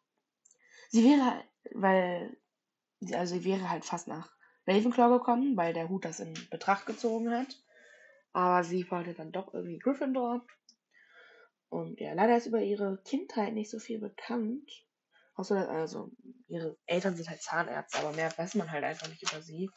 Sie 0.90 1.04
wäre, 1.04 1.44
weil, 1.74 2.38
also 3.14 3.36
sie 3.36 3.44
wäre 3.44 3.70
halt 3.70 3.84
fast 3.84 4.08
nach 4.08 4.32
Ravenclaw 4.68 5.18
gekommen, 5.18 5.58
weil 5.58 5.74
der 5.74 5.90
Hut 5.90 6.06
das 6.06 6.20
in 6.20 6.34
Betracht 6.50 6.86
gezogen 6.86 7.32
hat. 7.32 7.56
Aber 8.34 8.64
sie 8.64 8.90
wollte 8.92 9.14
dann 9.14 9.32
doch 9.32 9.54
irgendwie 9.54 9.80
Gryffindor. 9.80 10.46
Und 11.70 12.00
ja, 12.00 12.14
leider 12.14 12.38
ist 12.38 12.48
über 12.48 12.62
ihre 12.62 13.02
Kindheit 13.04 13.54
nicht 13.54 13.70
so 13.70 13.80
viel 13.80 14.00
bekannt. 14.00 14.72
Außer, 15.36 15.70
also, 15.70 16.12
ihre 16.48 16.78
Eltern 16.86 17.16
sind 17.16 17.30
halt 17.30 17.42
Zahnärzte, 17.42 18.00
aber 18.00 18.14
mehr 18.14 18.36
weiß 18.38 18.56
man 18.56 18.72
halt 18.72 18.84
einfach 18.84 19.08
nicht 19.08 19.22
über 19.22 19.42
sie. 19.42 19.70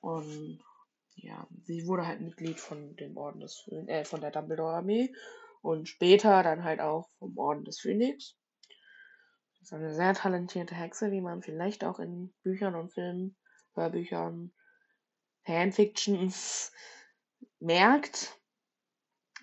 Und 0.00 0.62
ja, 1.14 1.46
sie 1.64 1.86
wurde 1.86 2.06
halt 2.06 2.20
Mitglied 2.20 2.58
von 2.58 2.96
dem 2.96 3.16
Orden 3.16 3.40
des 3.40 3.68
äh, 3.68 4.04
von 4.04 4.20
der 4.20 4.30
Dumbledore 4.30 4.76
Armee 4.76 5.14
und 5.62 5.88
später 5.88 6.42
dann 6.42 6.64
halt 6.64 6.80
auch 6.80 7.08
vom 7.18 7.38
Orden 7.38 7.64
des 7.64 7.80
Phönix. 7.80 8.36
Das 9.54 9.68
ist 9.68 9.72
eine 9.72 9.94
sehr 9.94 10.12
talentierte 10.12 10.74
Hexe, 10.74 11.12
wie 11.12 11.20
man 11.20 11.40
vielleicht 11.40 11.84
auch 11.84 12.00
in 12.00 12.34
Büchern 12.42 12.74
und 12.74 12.92
Filmen, 12.92 13.36
Hörbüchern, 13.74 14.52
Fanfictions 15.44 16.72
merkt. 17.60 18.38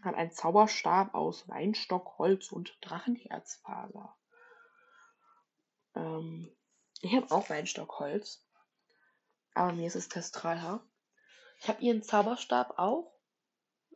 Hat 0.01 0.15
einen 0.15 0.31
Zauberstab 0.31 1.13
aus 1.13 1.47
Weinstock, 1.47 2.17
Holz 2.19 2.51
und 2.51 2.77
Drachenherzfaser. 2.81 4.15
Ähm, 5.95 6.55
ich 7.01 7.15
habe 7.15 7.31
auch 7.31 7.49
Weinstockholz. 7.49 8.45
Aber 9.53 9.73
mir 9.73 9.87
ist 9.87 9.95
es 9.95 10.09
Testralhaar. 10.09 10.85
Ich 11.59 11.67
habe 11.67 11.81
ihren 11.81 12.03
Zauberstab 12.03 12.77
auch. 12.77 13.18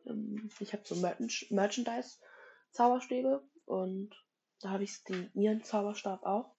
Ähm, 0.06 0.50
ich 0.58 0.72
habe 0.72 0.82
so 0.84 0.96
Merch 0.96 1.46
Merchandise-Zauberstäbe 1.50 3.42
und 3.66 4.14
da 4.60 4.70
habe 4.70 4.84
ich 4.84 5.04
den 5.04 5.30
ihren 5.34 5.62
Zauberstab 5.62 6.22
auch. 6.24 6.54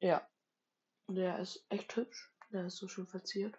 Ja. 0.00 0.28
Der 1.08 1.38
ist 1.38 1.66
echt 1.68 1.96
hübsch. 1.96 2.32
Der 2.52 2.66
ist 2.66 2.76
so 2.76 2.88
schön 2.88 3.06
verziert. 3.06 3.58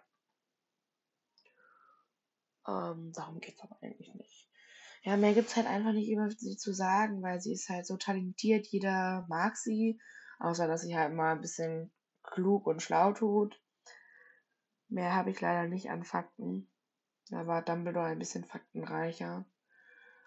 Ähm, 2.66 3.12
darum 3.14 3.40
es 3.40 3.60
aber 3.60 3.78
eigentlich 3.82 4.12
nicht. 4.14 4.48
Ja, 5.02 5.16
mehr 5.16 5.34
gibt 5.34 5.48
es 5.48 5.56
halt 5.56 5.66
einfach 5.66 5.92
nicht 5.92 6.10
über 6.10 6.28
sie 6.30 6.56
zu 6.56 6.72
sagen, 6.72 7.22
weil 7.22 7.40
sie 7.40 7.52
ist 7.52 7.68
halt 7.68 7.86
so 7.86 7.96
talentiert. 7.96 8.66
Jeder 8.66 9.24
mag 9.28 9.56
sie. 9.56 10.00
Außer, 10.38 10.66
dass 10.66 10.82
sie 10.82 10.96
halt 10.96 11.14
mal 11.14 11.32
ein 11.32 11.40
bisschen 11.40 11.92
klug 12.22 12.66
und 12.66 12.82
schlau 12.82 13.12
tut. 13.12 13.60
Mehr 14.88 15.14
habe 15.14 15.30
ich 15.30 15.40
leider 15.40 15.68
nicht 15.68 15.90
an 15.90 16.04
Fakten. 16.04 16.68
Da 17.30 17.46
war 17.46 17.62
Dumbledore 17.62 18.06
ein 18.06 18.18
bisschen 18.18 18.44
faktenreicher. 18.44 19.44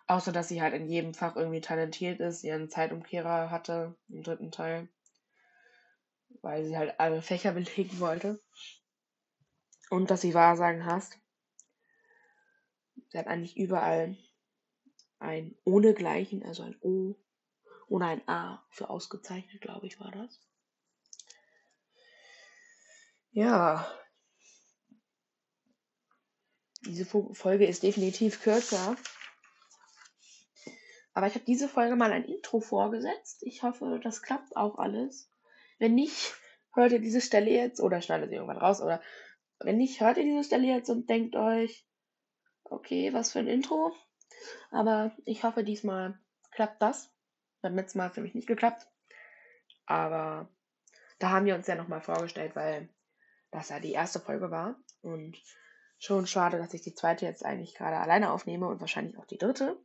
Außer, 0.07 0.31
dass 0.31 0.47
sie 0.47 0.61
halt 0.61 0.73
in 0.73 0.87
jedem 0.87 1.13
Fach 1.13 1.35
irgendwie 1.35 1.61
talentiert 1.61 2.19
ist, 2.19 2.43
ihren 2.43 2.69
Zeitumkehrer 2.69 3.51
hatte 3.51 3.95
im 4.09 4.23
dritten 4.23 4.51
Teil. 4.51 4.89
Weil 6.41 6.65
sie 6.65 6.77
halt 6.77 6.99
alle 6.99 7.21
Fächer 7.21 7.51
belegen 7.53 7.99
wollte. 7.99 8.41
Und 9.89 10.11
dass 10.11 10.21
sie 10.21 10.33
Wahrsagen 10.33 10.85
hasst. 10.85 11.17
Sie 13.09 13.17
hat 13.17 13.27
eigentlich 13.27 13.57
überall 13.57 14.17
ein 15.19 15.55
ohnegleichen, 15.63 16.43
also 16.43 16.63
ein 16.63 16.77
O 16.81 17.15
oder 17.87 18.07
ein 18.07 18.27
A 18.27 18.63
für 18.69 18.89
ausgezeichnet, 18.89 19.61
glaube 19.61 19.87
ich, 19.87 19.99
war 19.99 20.11
das. 20.11 20.39
Ja, 23.31 23.87
diese 26.81 27.05
Folge 27.05 27.65
ist 27.65 27.83
definitiv 27.83 28.41
kürzer. 28.41 28.95
Aber 31.13 31.27
ich 31.27 31.35
habe 31.35 31.45
diese 31.45 31.67
Folge 31.67 31.95
mal 31.95 32.11
ein 32.11 32.25
Intro 32.25 32.61
vorgesetzt. 32.61 33.43
Ich 33.43 33.63
hoffe, 33.63 33.99
das 34.01 34.21
klappt 34.21 34.55
auch 34.55 34.77
alles. 34.77 35.31
Wenn 35.77 35.95
nicht, 35.95 36.33
hört 36.73 36.91
ihr 36.91 36.99
diese 36.99 37.21
Stelle 37.21 37.51
jetzt 37.51 37.81
oder 37.81 38.01
schneidet 38.01 38.31
ihr 38.31 38.37
irgendwann 38.37 38.57
raus. 38.57 38.81
Oder 38.81 39.01
wenn 39.59 39.77
nicht, 39.77 39.99
hört 39.99 40.17
ihr 40.17 40.23
diese 40.23 40.43
Stelle 40.43 40.67
jetzt 40.67 40.89
und 40.89 41.09
denkt 41.09 41.35
euch, 41.35 41.85
okay, 42.63 43.11
was 43.13 43.31
für 43.31 43.39
ein 43.39 43.47
Intro. 43.47 43.93
Aber 44.71 45.15
ich 45.25 45.43
hoffe, 45.43 45.63
diesmal 45.63 46.19
klappt 46.51 46.81
das. 46.81 47.11
Beim 47.61 47.75
letzten 47.75 47.97
Mal 47.97 48.05
hat 48.05 48.11
es 48.11 48.17
nämlich 48.17 48.35
nicht 48.35 48.47
geklappt. 48.47 48.87
Aber 49.85 50.49
da 51.17 51.31
haben 51.31 51.45
wir 51.45 51.55
uns 51.55 51.67
ja 51.67 51.75
nochmal 51.75 52.01
vorgestellt, 52.01 52.55
weil 52.55 52.87
das 53.51 53.69
ja 53.69 53.79
die 53.79 53.91
erste 53.91 54.19
Folge 54.19 54.51
war. 54.51 54.79
Und 55.01 55.37
Schon 56.01 56.25
schade, 56.27 56.57
dass 56.57 56.73
ich 56.73 56.81
die 56.81 56.95
zweite 56.95 57.25
jetzt 57.25 57.43
eigentlich 57.43 57.75
gerade 57.75 57.97
alleine 57.97 58.31
aufnehme 58.31 58.67
und 58.67 58.79
wahrscheinlich 58.79 59.17
auch 59.17 59.25
die 59.25 59.37
dritte. 59.37 59.77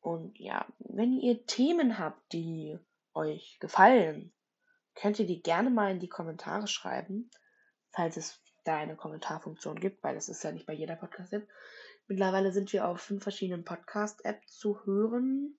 Und 0.00 0.38
ja, 0.38 0.66
wenn 0.78 1.18
ihr 1.18 1.46
Themen 1.46 1.98
habt, 1.98 2.30
die 2.34 2.78
euch 3.14 3.56
gefallen, 3.58 4.34
könnt 4.94 5.18
ihr 5.18 5.26
die 5.26 5.42
gerne 5.42 5.70
mal 5.70 5.90
in 5.90 5.98
die 5.98 6.10
Kommentare 6.10 6.66
schreiben, 6.66 7.30
falls 7.90 8.18
es 8.18 8.38
da 8.64 8.76
eine 8.76 8.96
Kommentarfunktion 8.96 9.80
gibt, 9.80 10.04
weil 10.04 10.14
das 10.14 10.28
ist 10.28 10.44
ja 10.44 10.52
nicht 10.52 10.66
bei 10.66 10.74
jeder 10.74 10.96
Podcast-App. 10.96 11.48
Mittlerweile 12.06 12.52
sind 12.52 12.70
wir 12.74 12.86
auf 12.86 13.00
fünf 13.00 13.22
verschiedenen 13.22 13.64
Podcast-Apps 13.64 14.58
zu 14.58 14.84
hören. 14.84 15.58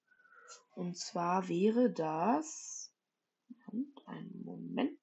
Und 0.75 0.95
zwar 0.95 1.47
wäre 1.47 1.91
das. 1.91 2.93
Einen 4.05 4.43
Moment. 4.43 4.99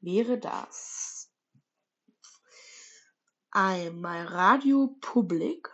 Wäre 0.00 0.38
das 0.38 1.17
einmal 3.50 4.26
Radio 4.26 4.96
Public, 5.00 5.70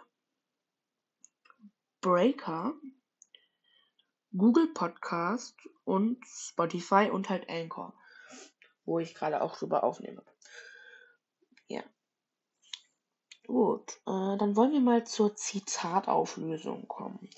Breaker, 2.01 2.75
Google 4.37 4.69
Podcast 4.69 5.57
und 5.85 6.25
Spotify 6.27 7.11
und 7.11 7.29
halt 7.29 7.49
Anchor, 7.49 7.95
wo 8.85 8.99
ich 8.99 9.15
gerade 9.15 9.43
auch 9.43 9.57
drüber 9.57 9.85
aufnehme. 9.85 10.23
Ja. 11.69 11.83
Gut, 13.47 13.93
äh, 14.07 14.37
dann 14.39 14.57
wollen 14.57 14.73
wir 14.73 14.81
mal 14.81 15.07
zur 15.07 15.35
Zitatauflösung 15.37 16.89
kommen. 16.89 17.31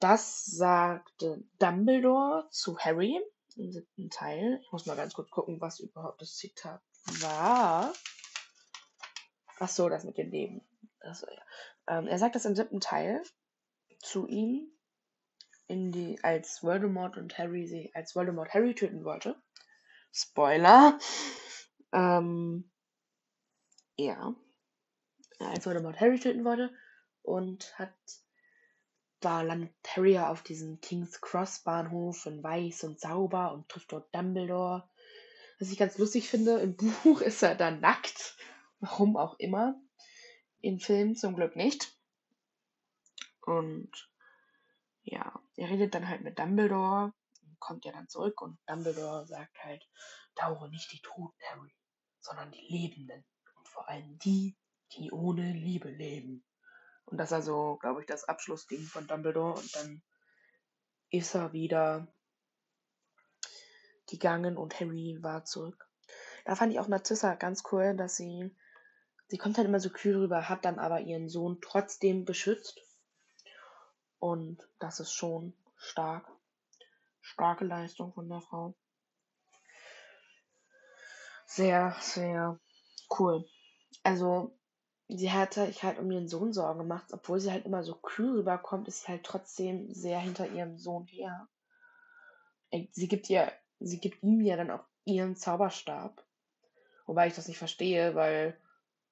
Das 0.00 0.44
sagte 0.44 1.44
Dumbledore 1.58 2.48
zu 2.50 2.78
Harry 2.78 3.20
im 3.56 3.72
siebten 3.72 4.10
Teil. 4.10 4.60
Ich 4.62 4.72
muss 4.72 4.86
mal 4.86 4.96
ganz 4.96 5.14
kurz 5.14 5.30
gucken, 5.30 5.60
was 5.60 5.80
überhaupt 5.80 6.20
das 6.20 6.36
Zitat 6.36 6.80
war. 7.20 7.92
Ach 9.58 9.68
so, 9.68 9.88
das 9.88 10.04
mit 10.04 10.18
dem 10.18 10.30
Leben. 10.30 10.62
Das, 11.00 11.22
ja. 11.22 11.98
ähm, 11.98 12.06
er 12.06 12.18
sagt 12.18 12.34
das 12.34 12.44
im 12.44 12.56
siebten 12.56 12.80
Teil 12.80 13.22
zu 14.00 14.26
ihm, 14.26 14.70
in 15.66 15.92
die, 15.92 16.22
als 16.22 16.62
Voldemort 16.62 17.16
und 17.16 17.36
Harry 17.36 17.66
sie, 17.66 17.90
als 17.94 18.16
Voldemort 18.16 18.52
Harry 18.54 18.74
töten 18.74 19.04
wollte. 19.04 19.40
Spoiler. 20.12 20.98
Ähm, 21.92 22.70
ja. 23.96 24.34
Als 25.38 25.66
Voldemort 25.66 26.00
Harry 26.00 26.18
töten 26.18 26.44
wollte 26.44 26.72
und 27.22 27.78
hat 27.78 27.94
da 29.20 29.42
landet 29.42 29.74
Harry 29.86 30.18
auf 30.18 30.42
diesem 30.42 30.80
King's 30.80 31.20
Cross 31.20 31.60
Bahnhof 31.60 32.24
in 32.26 32.42
weiß 32.42 32.84
und 32.84 33.00
sauber 33.00 33.52
und 33.52 33.68
trifft 33.68 33.92
dort 33.92 34.14
Dumbledore. 34.14 34.88
Was 35.58 35.70
ich 35.70 35.78
ganz 35.78 35.98
lustig 35.98 36.28
finde, 36.28 36.58
im 36.60 36.76
Buch 37.04 37.20
ist 37.20 37.42
er 37.42 37.54
da 37.54 37.70
nackt. 37.70 38.36
Warum 38.80 39.16
auch 39.16 39.38
immer. 39.38 39.80
Im 40.60 40.80
Film 40.80 41.14
zum 41.14 41.36
Glück 41.36 41.56
nicht. 41.56 41.96
Und 43.42 43.90
ja, 45.02 45.40
er 45.56 45.70
redet 45.70 45.94
dann 45.94 46.08
halt 46.08 46.22
mit 46.22 46.38
Dumbledore, 46.38 47.12
kommt 47.58 47.84
ja 47.84 47.92
dann 47.92 48.08
zurück 48.08 48.40
und 48.42 48.58
Dumbledore 48.66 49.26
sagt 49.26 49.56
halt, 49.64 49.88
dauere 50.34 50.68
nicht 50.68 50.92
die 50.92 51.00
Toten, 51.00 51.38
Harry, 51.50 51.74
sondern 52.20 52.50
die 52.52 52.66
Lebenden. 52.68 53.24
Und 53.56 53.68
vor 53.68 53.88
allem 53.88 54.18
die, 54.18 54.56
die 54.92 55.10
ohne 55.10 55.52
Liebe 55.52 55.90
leben. 55.90 56.44
Und 57.06 57.18
das 57.18 57.30
ist 57.30 57.34
also, 57.34 57.78
glaube 57.80 58.00
ich, 58.00 58.06
das 58.06 58.24
Abschlussding 58.24 58.82
von 58.82 59.06
Dumbledore. 59.06 59.58
Und 59.58 59.74
dann 59.76 60.02
ist 61.10 61.34
er 61.34 61.52
wieder 61.52 62.06
gegangen 64.06 64.56
und 64.56 64.78
Harry 64.78 65.18
war 65.20 65.44
zurück. 65.44 65.88
Da 66.44 66.54
fand 66.54 66.72
ich 66.72 66.80
auch 66.80 66.88
Narzissa 66.88 67.34
ganz 67.34 67.62
cool, 67.72 67.96
dass 67.96 68.16
sie, 68.16 68.54
sie 69.28 69.38
kommt 69.38 69.56
halt 69.58 69.68
immer 69.68 69.80
so 69.80 69.90
kühl 69.90 70.16
rüber, 70.16 70.48
hat 70.48 70.64
dann 70.64 70.78
aber 70.78 71.00
ihren 71.00 71.28
Sohn 71.28 71.60
trotzdem 71.60 72.24
beschützt. 72.24 72.80
Und 74.18 74.66
das 74.78 75.00
ist 75.00 75.12
schon 75.12 75.54
stark. 75.76 76.26
Starke 77.20 77.64
Leistung 77.64 78.12
von 78.12 78.28
der 78.28 78.40
Frau. 78.40 78.74
Sehr, 81.46 81.94
sehr 82.00 82.58
cool. 83.18 83.46
Also, 84.02 84.56
sie 85.08 85.30
hatte 85.30 85.66
ich 85.66 85.82
halt 85.82 85.98
um 85.98 86.10
ihren 86.10 86.28
Sohn 86.28 86.52
Sorgen 86.52 86.78
gemacht, 86.78 87.06
obwohl 87.12 87.38
sie 87.38 87.52
halt 87.52 87.66
immer 87.66 87.82
so 87.82 87.94
kühl 87.94 88.38
rüberkommt, 88.38 88.88
ist 88.88 89.02
sie 89.02 89.08
halt 89.08 89.24
trotzdem 89.24 89.92
sehr 89.92 90.18
hinter 90.18 90.48
ihrem 90.48 90.78
Sohn 90.78 91.06
her. 91.06 91.48
Sie 92.92 93.08
gibt 93.08 93.30
ihr, 93.30 93.52
sie 93.78 94.00
gibt 94.00 94.22
ihm 94.22 94.40
ja 94.40 94.56
dann 94.56 94.70
auch 94.70 94.84
ihren 95.04 95.36
Zauberstab. 95.36 96.24
Wobei 97.06 97.28
ich 97.28 97.34
das 97.34 97.48
nicht 97.48 97.58
verstehe, 97.58 98.14
weil 98.14 98.58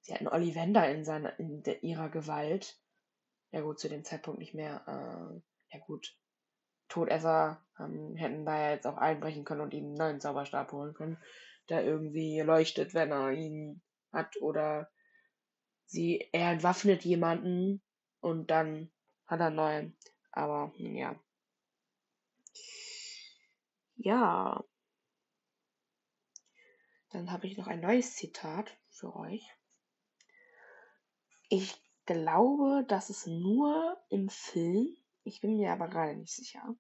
sie 0.07 0.15
hat 0.15 0.21
einen 0.21 0.29
Ollivander 0.29 0.89
in 0.89 1.05
seiner, 1.05 1.37
in 1.41 1.65
der, 1.65 1.83
ihrer 1.83 2.09
Gewalt. 2.09 2.81
Ja 3.51 3.61
gut, 3.61 3.81
zu 3.81 3.89
dem 3.89 4.05
Zeitpunkt 4.05 4.39
nicht 4.39 4.55
mehr. 4.55 4.83
Äh, 4.87 5.75
ja 5.77 5.85
gut. 5.85 6.17
Todesser 6.89 7.61
ähm, 7.81 8.15
hätten 8.15 8.47
da 8.47 8.71
jetzt 8.71 8.87
auch 8.87 8.97
einbrechen 8.97 9.45
können 9.45 9.63
und 9.63 9.75
ihm 9.75 9.87
einen 9.87 9.95
neuen 9.95 10.21
Zauberstab 10.21 10.71
holen 10.71 10.95
können, 10.95 11.19
der 11.69 11.85
irgendwie 11.85 12.41
leuchtet, 12.41 12.95
wenn 12.95 13.11
er 13.11 13.33
ihn 13.33 13.83
hat 14.13 14.41
oder 14.41 14.89
sie, 15.87 16.29
er 16.31 16.53
entwaffnet 16.53 17.05
jemanden 17.05 17.83
und 18.21 18.53
dann 18.53 18.93
hat 19.27 19.41
er 19.41 19.47
einen 19.47 19.57
neuen. 19.57 19.97
Aber 20.31 20.73
ja. 20.77 21.19
Ja. 23.97 24.65
Dann 27.11 27.33
habe 27.33 27.49
ich 27.49 27.59
noch 27.59 27.67
ein 27.67 27.81
neues 27.81 28.15
Zitat 28.15 28.71
für 28.91 29.17
euch. 29.17 29.57
Ich 31.49 31.75
glaube, 32.07 32.85
das 32.89 33.11
ist 33.11 33.27
nur 33.27 33.97
im 34.09 34.29
Film. 34.29 34.97
Ich 35.25 35.41
bin 35.41 35.57
mir 35.57 35.73
aber 35.73 35.89
gerade 35.89 36.17
nicht 36.17 36.35
sicher. 36.35 36.77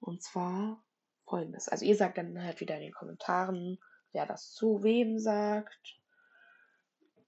Und 0.00 0.22
zwar 0.22 0.82
folgendes. 1.24 1.68
Also 1.68 1.84
ihr 1.84 1.96
sagt 1.96 2.18
dann 2.18 2.42
halt 2.42 2.60
wieder 2.60 2.76
in 2.76 2.82
den 2.82 2.92
Kommentaren, 2.92 3.78
wer 4.12 4.26
das 4.26 4.52
zu 4.52 4.82
wem 4.82 5.18
sagt. 5.18 5.98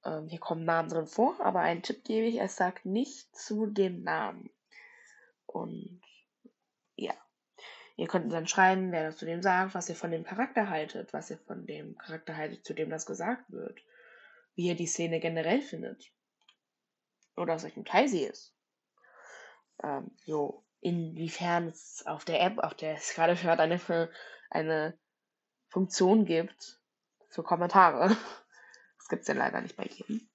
Ähm, 0.04 0.28
hier 0.28 0.40
kommen 0.40 0.64
Namen 0.64 0.88
drin 0.88 1.06
vor, 1.06 1.40
aber 1.40 1.60
einen 1.60 1.82
Tipp 1.82 2.04
gebe 2.04 2.26
ich, 2.26 2.40
es 2.40 2.56
sagt 2.56 2.84
nicht 2.84 3.34
zu 3.34 3.66
dem 3.66 4.02
Namen. 4.02 4.50
Und 5.46 6.02
ja. 6.96 7.14
Ihr 7.96 8.08
könnt 8.08 8.32
dann 8.32 8.48
schreiben, 8.48 8.90
wer 8.90 9.04
das 9.04 9.18
zu 9.18 9.24
dem 9.24 9.40
sagt, 9.40 9.74
was 9.74 9.88
ihr 9.88 9.94
von 9.94 10.10
dem 10.10 10.24
Charakter 10.24 10.68
haltet, 10.68 11.12
was 11.12 11.30
ihr 11.30 11.38
von 11.38 11.64
dem 11.64 11.96
Charakter 11.96 12.36
haltet, 12.36 12.64
zu 12.64 12.74
dem 12.74 12.90
das 12.90 13.06
gesagt 13.06 13.50
wird. 13.50 13.80
Wie 14.56 14.66
ihr 14.66 14.74
die 14.74 14.86
Szene 14.86 15.20
generell 15.20 15.62
findet. 15.62 16.12
Oder 17.36 17.54
aus 17.54 17.64
welchem 17.64 17.84
Teil 17.84 18.08
sie 18.08 18.24
ist. 18.24 18.54
Ähm, 19.82 20.10
so, 20.24 20.64
inwiefern 20.80 21.68
es 21.68 22.04
auf 22.06 22.24
der 22.24 22.40
App, 22.42 22.58
auf 22.58 22.74
der 22.74 22.94
es 22.94 23.14
gerade 23.14 23.40
hört, 23.42 23.60
eine, 23.60 23.80
eine 24.50 24.98
Funktion 25.68 26.24
gibt 26.24 26.80
für 27.28 27.42
Kommentare. 27.42 28.16
Das 28.96 29.10
gibt 29.10 29.22
es 29.22 29.28
ja 29.28 29.34
leider 29.34 29.60
nicht 29.60 29.76
bei 29.76 29.84
jedem. 29.84 30.30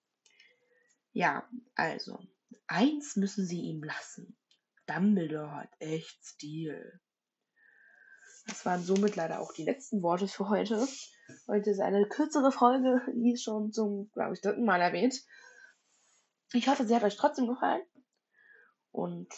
Ja, 1.11 1.49
also, 1.73 2.19
eins 2.67 3.15
müssen 3.15 3.43
sie 3.47 3.61
ihm 3.61 3.83
lassen. 3.83 4.37
Dumbledore 4.85 5.55
hat 5.55 5.69
echt 5.79 6.23
Stil. 6.23 6.99
Das 8.45 8.65
waren 8.65 8.83
somit 8.83 9.15
leider 9.15 9.39
auch 9.39 9.53
die 9.53 9.63
letzten 9.63 10.01
Worte 10.01 10.27
für 10.27 10.49
heute. 10.49 10.87
Heute 11.47 11.69
ist 11.71 11.79
eine 11.79 12.07
kürzere 12.07 12.51
Folge, 12.51 13.01
wie 13.13 13.37
schon 13.37 13.71
zum, 13.71 14.11
glaube 14.11 14.33
ich, 14.33 14.41
dritten 14.41 14.65
Mal 14.65 14.81
erwähnt. 14.81 15.15
Ich 16.53 16.67
hoffe, 16.67 16.85
sie 16.85 16.95
hat 16.95 17.03
euch 17.03 17.15
trotzdem 17.15 17.47
gefallen. 17.47 17.83
Und 18.91 19.29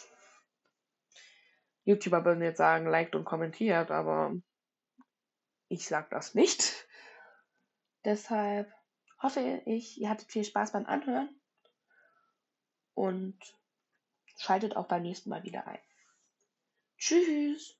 YouTuber 1.84 2.24
würden 2.24 2.42
jetzt 2.42 2.58
sagen, 2.58 2.86
liked 2.86 3.14
und 3.14 3.24
kommentiert, 3.24 3.90
aber 3.90 4.34
ich 5.68 5.86
sag 5.86 6.10
das 6.10 6.34
nicht. 6.34 6.86
Deshalb 8.04 8.72
hoffe 9.20 9.62
ich, 9.66 10.00
ihr 10.00 10.08
hattet 10.08 10.30
viel 10.30 10.44
Spaß 10.44 10.72
beim 10.72 10.86
Anhören 10.86 11.28
und 12.94 13.38
schaltet 14.38 14.76
auch 14.76 14.88
beim 14.88 15.02
nächsten 15.02 15.30
Mal 15.30 15.42
wieder 15.44 15.66
ein. 15.66 15.80
Tschüss! 16.98 17.70